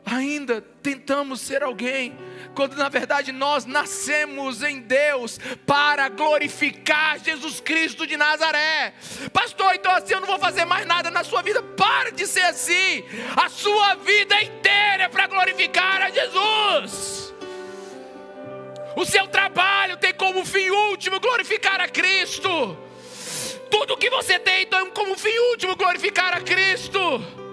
[0.07, 2.17] ainda tentamos ser alguém,
[2.55, 8.93] quando na verdade nós nascemos em Deus para glorificar Jesus Cristo de Nazaré.
[9.33, 11.61] Pastor, então assim eu não vou fazer mais nada na sua vida.
[11.61, 13.03] Pare de ser assim.
[13.35, 17.33] A sua vida inteira é para glorificar a Jesus.
[18.95, 22.77] O seu trabalho tem como fim último glorificar a Cristo.
[23.69, 27.46] Tudo que você tem então como fim último glorificar a Cristo.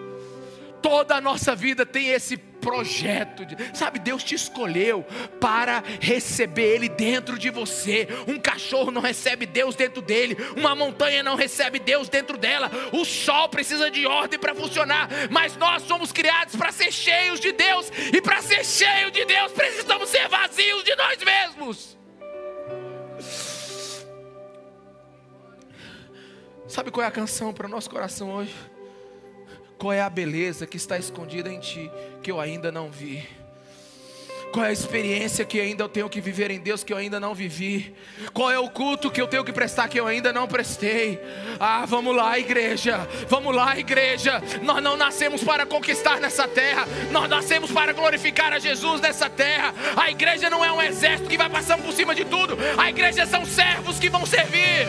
[0.84, 3.98] Toda a nossa vida tem esse projeto, de, sabe?
[3.98, 5.02] Deus te escolheu
[5.40, 8.06] para receber Ele dentro de você.
[8.28, 12.70] Um cachorro não recebe Deus dentro dele, uma montanha não recebe Deus dentro dela.
[12.92, 17.52] O sol precisa de ordem para funcionar, mas nós somos criados para ser cheios de
[17.52, 21.98] Deus, e para ser cheio de Deus precisamos ser vazios de nós mesmos.
[26.68, 28.73] Sabe qual é a canção para o nosso coração hoje?
[29.78, 31.90] Qual é a beleza que está escondida em ti
[32.22, 33.26] que eu ainda não vi?
[34.54, 37.18] Qual é a experiência que ainda eu tenho que viver em Deus que eu ainda
[37.18, 37.92] não vivi?
[38.32, 41.20] Qual é o culto que eu tenho que prestar que eu ainda não prestei?
[41.58, 42.98] Ah, vamos lá, igreja.
[43.28, 44.40] Vamos lá, igreja.
[44.62, 46.86] Nós não nascemos para conquistar nessa terra.
[47.10, 49.74] Nós nascemos para glorificar a Jesus nessa terra.
[49.96, 52.56] A igreja não é um exército que vai passando por cima de tudo.
[52.78, 54.86] A igreja são servos que vão servir.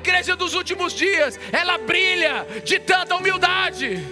[0.00, 4.04] Igreja dos últimos dias, ela brilha de tanta humildade.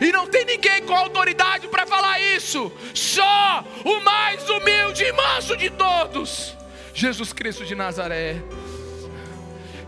[0.00, 2.72] E não tem ninguém com autoridade para falar isso.
[2.94, 6.56] Só o mais humilde e manso de todos,
[6.94, 8.36] Jesus Cristo de Nazaré.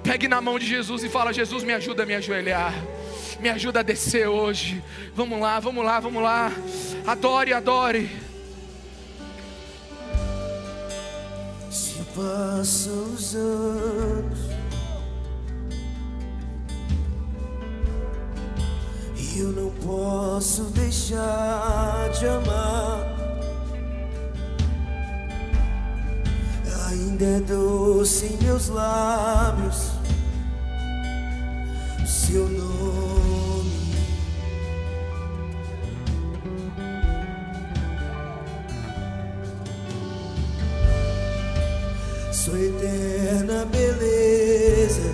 [0.03, 2.73] Pegue na mão de Jesus e fala: Jesus, me ajuda a me ajoelhar.
[3.41, 4.83] Me ajuda a descer hoje.
[5.15, 6.53] Vamos lá, vamos lá, vamos lá.
[7.07, 8.30] Adore, adore.
[12.15, 14.39] Passam os anos
[19.17, 23.11] e eu não posso deixar de amar.
[26.89, 30.01] Ainda é doce em meus lábios
[32.31, 33.30] seu nome.
[42.45, 45.13] Sua eterna beleza.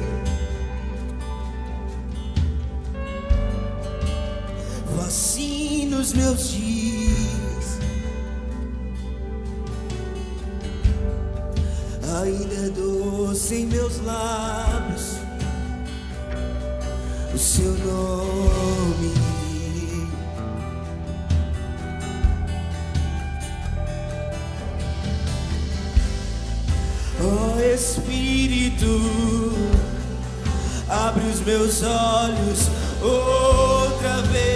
[4.96, 7.78] Vacina os meus dias,
[12.22, 15.16] ainda é doce em meus lábios
[17.34, 19.35] o seu nome.
[27.18, 28.86] Oh Espírito,
[30.88, 32.68] abre os meus olhos
[33.00, 34.46] outra vez.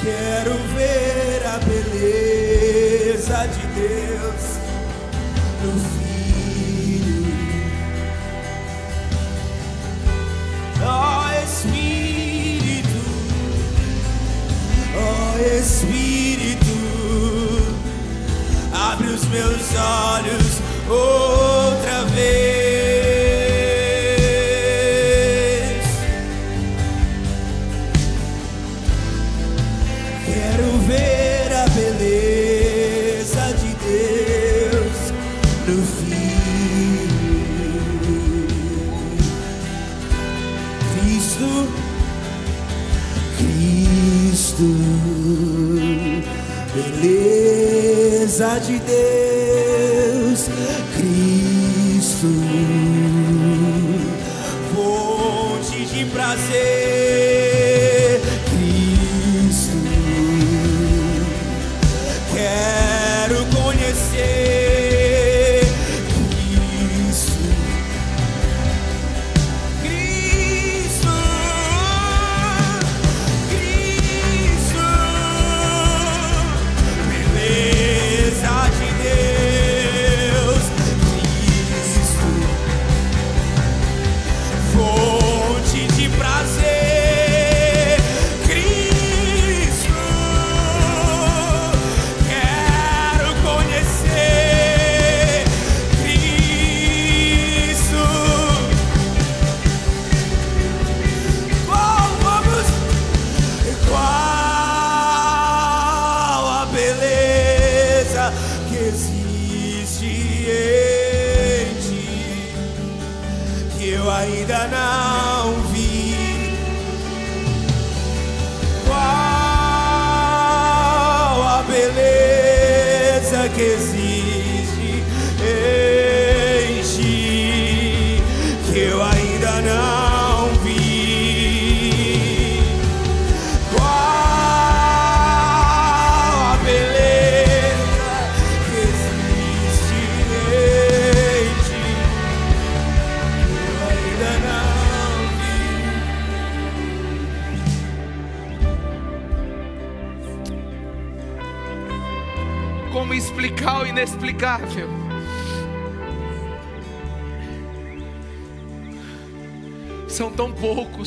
[0.00, 4.13] Quero ver a beleza de Deus
[15.44, 16.64] Espírito,
[18.72, 22.53] abre os meus olhos outra vez.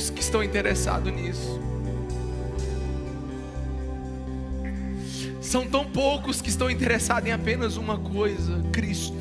[0.09, 1.59] Que estão interessados nisso.
[5.41, 9.15] São tão poucos que estão interessados em apenas uma coisa: Cristo.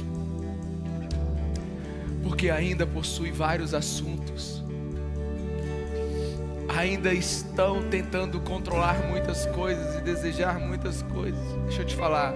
[2.23, 4.63] Porque ainda possui vários assuntos.
[6.77, 11.41] Ainda estão tentando controlar muitas coisas e desejar muitas coisas.
[11.67, 12.35] Deixa eu te falar.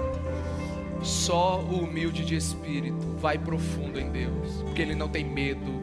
[1.03, 5.83] Só o humilde de espírito vai profundo em Deus, porque ele não tem medo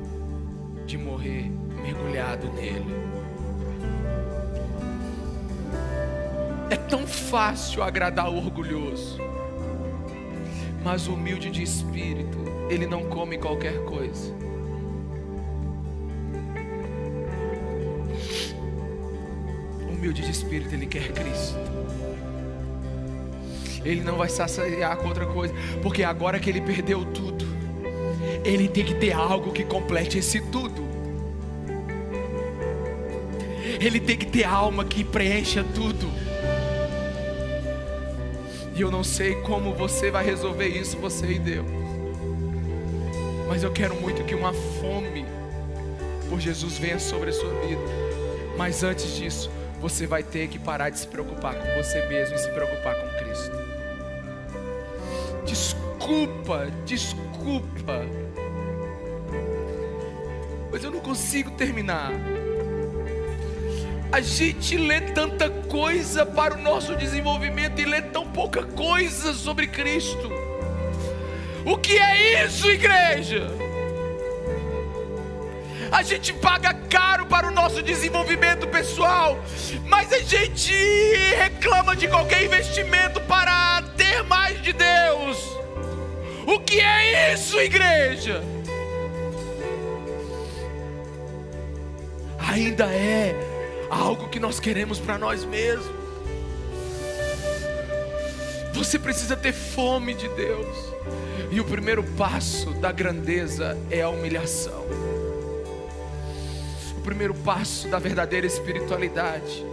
[0.86, 1.52] de morrer
[1.88, 2.96] mergulhado nele.
[6.70, 9.18] É tão fácil agradar o orgulhoso,
[10.84, 12.38] mas o humilde de espírito,
[12.70, 14.36] ele não come qualquer coisa.
[19.90, 21.58] Humilde de espírito, ele quer Cristo.
[23.86, 27.46] Ele não vai saciar com outra coisa, porque agora que ele perdeu tudo,
[28.44, 30.87] ele tem que ter algo que complete esse tudo.
[33.80, 36.08] Ele tem que ter alma que preencha tudo.
[38.76, 41.66] E eu não sei como você vai resolver isso, você e Deus.
[43.48, 45.26] Mas eu quero muito que uma fome
[46.30, 47.82] por Jesus venha sobre a sua vida.
[48.58, 49.50] Mas antes disso,
[49.80, 53.08] você vai ter que parar de se preocupar com você mesmo e se preocupar com
[53.24, 53.58] Cristo.
[55.46, 58.06] Desculpa, desculpa.
[60.72, 62.12] Mas eu não consigo terminar.
[64.12, 69.68] A gente lê tanta coisa para o nosso desenvolvimento e lê tão pouca coisa sobre
[69.68, 70.32] Cristo.
[71.66, 73.52] O que é isso, igreja?
[75.92, 79.38] A gente paga caro para o nosso desenvolvimento pessoal,
[79.86, 80.74] mas a gente
[81.38, 85.38] reclama de qualquer investimento para ter mais de Deus.
[86.46, 88.42] O que é isso, igreja?
[92.40, 93.57] Ainda é
[93.90, 95.96] algo que nós queremos para nós mesmos.
[98.74, 100.78] Você precisa ter fome de Deus.
[101.50, 104.86] E o primeiro passo da grandeza é a humilhação.
[106.98, 109.66] O primeiro passo da verdadeira espiritualidade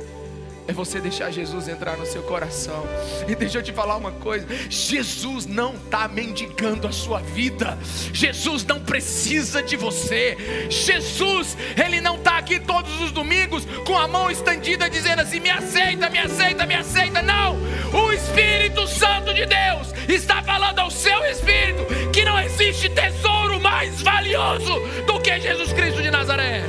[0.67, 2.87] é você deixar Jesus entrar no seu coração.
[3.29, 7.79] E deixa eu te falar uma coisa: Jesus não está mendigando a sua vida.
[8.12, 10.69] Jesus não precisa de você.
[10.71, 15.51] Jesus, Ele não está aqui todos os domingos com a mão estendida dizendo assim: me
[15.51, 17.23] aceita, me aceita, me aceita.
[17.23, 17.57] Não!
[17.93, 24.03] O Espírito Santo de Deus está falando ao seu espírito que não existe tesouro mais
[24.03, 26.65] valioso do que Jesus Cristo de Nazaré.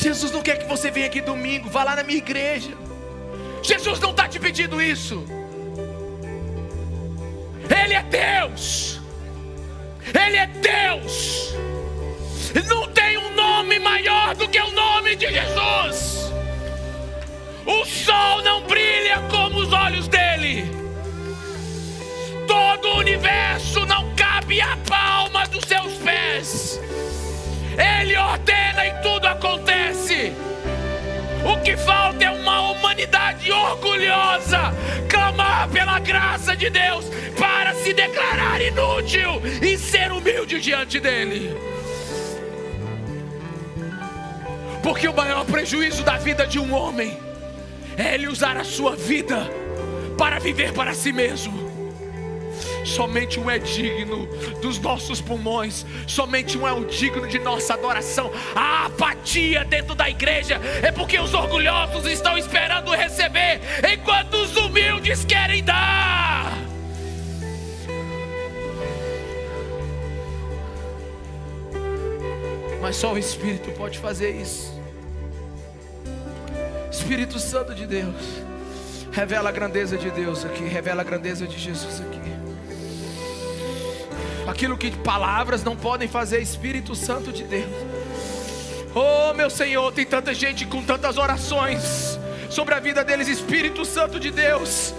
[0.00, 2.70] Jesus não quer que você venha aqui domingo, vá lá na minha igreja.
[3.62, 5.24] Jesus não está te pedindo isso.
[7.68, 8.98] Ele é Deus.
[10.06, 11.54] Ele é Deus.
[12.66, 16.32] Não tem um nome maior do que o nome de Jesus.
[17.66, 20.64] O sol não brilha como os olhos dele.
[22.48, 26.80] Todo o universo não cabe a palma dos seus pés.
[27.80, 30.32] Ele ordena e tudo acontece.
[31.42, 34.74] O que falta é uma humanidade orgulhosa
[35.08, 37.06] clamar pela graça de Deus
[37.38, 41.56] para se declarar inútil e ser humilde diante dele.
[44.82, 47.18] Porque o maior prejuízo da vida de um homem
[47.96, 49.48] é ele usar a sua vida
[50.18, 51.69] para viver para si mesmo.
[52.84, 54.26] Somente um é digno
[54.60, 58.30] dos nossos pulmões, somente um é o digno de nossa adoração.
[58.54, 63.60] A apatia dentro da igreja é porque os orgulhosos estão esperando receber,
[63.92, 66.60] enquanto os humildes querem dar.
[72.80, 74.80] Mas só o Espírito pode fazer isso.
[76.90, 78.42] Espírito Santo de Deus,
[79.12, 82.19] revela a grandeza de Deus aqui, revela a grandeza de Jesus aqui.
[84.46, 87.70] Aquilo que palavras não podem fazer, Espírito Santo de Deus,
[88.92, 92.18] Oh, meu Senhor, tem tanta gente com tantas orações
[92.50, 94.92] sobre a vida deles, Espírito Santo de Deus.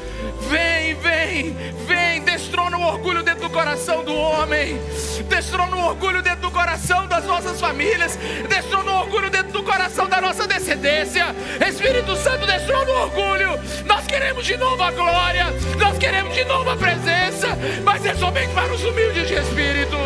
[0.50, 1.54] Vem, vem,
[1.86, 4.80] vem, destrona o orgulho dentro do coração do homem,
[5.28, 8.18] destrona o orgulho dentro do coração das nossas famílias,
[8.48, 11.36] destrona o orgulho dentro do coração da nossa descendência.
[11.68, 13.60] Espírito Santo, destrona o orgulho.
[13.86, 15.48] Nós queremos de novo a glória,
[15.78, 17.50] nós queremos de novo a presença,
[17.84, 19.98] mas é somente para os humildes de espírito,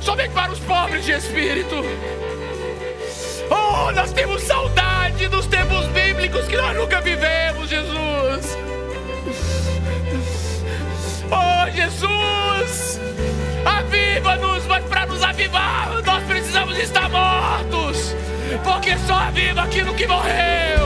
[0.00, 1.76] somente para os pobres de espírito.
[3.50, 4.91] Oh, nós temos saudade
[5.28, 8.56] dos tempos bíblicos que nós nunca vivemos, Jesus.
[11.30, 13.00] Oh, Jesus,
[13.64, 18.14] aviva-nos, mas para nos avivar, nós precisamos estar mortos,
[18.64, 20.82] porque só aviva aquilo que morreu.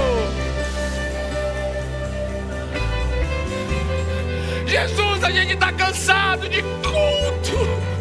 [4.67, 7.95] Jesus, a gente está cansado de culto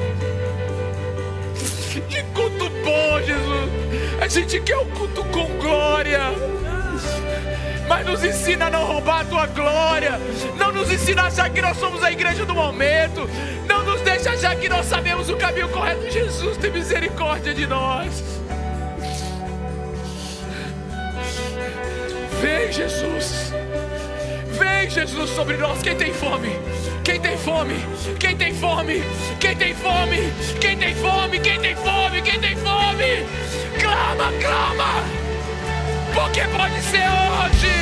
[2.01, 4.21] de culto bom, Jesus.
[4.21, 6.19] A gente quer o culto com glória.
[7.87, 10.19] Mas nos ensina a não roubar a tua glória.
[10.57, 13.29] Não nos ensina a achar que nós somos a igreja do momento.
[13.67, 16.09] Não nos deixa achar que nós sabemos o caminho correto.
[16.09, 18.23] Jesus, tem misericórdia de nós.
[22.41, 23.53] Vem, Jesus.
[24.57, 25.81] Vem, Jesus, sobre nós.
[25.81, 26.49] Quem tem fome?
[27.03, 27.75] Quem tem fome?
[28.19, 29.03] Quem tem fome?
[29.39, 30.33] Quem tem fome?
[30.59, 31.39] Quem tem fome?
[31.39, 32.21] Quem tem fome?
[32.21, 33.25] Quem tem fome?
[33.79, 35.03] Clama, clama!
[36.13, 37.75] Porque pode ser hoje!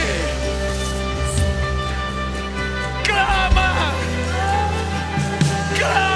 [3.06, 3.94] Clama!
[5.78, 6.13] Clama!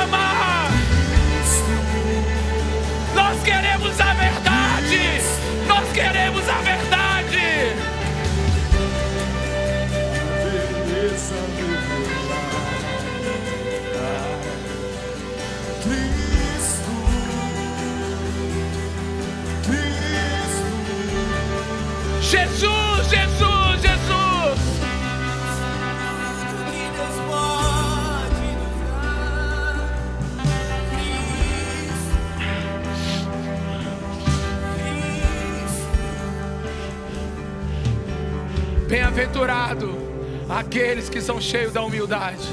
[22.30, 24.60] Jesus, Jesus, Jesus.
[38.90, 39.96] Bem-aventurado
[40.50, 42.46] aqueles que são cheios da humildade.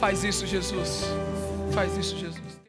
[0.00, 1.04] Faz isso, Jesus.
[1.72, 2.27] Faz isso, Jesus.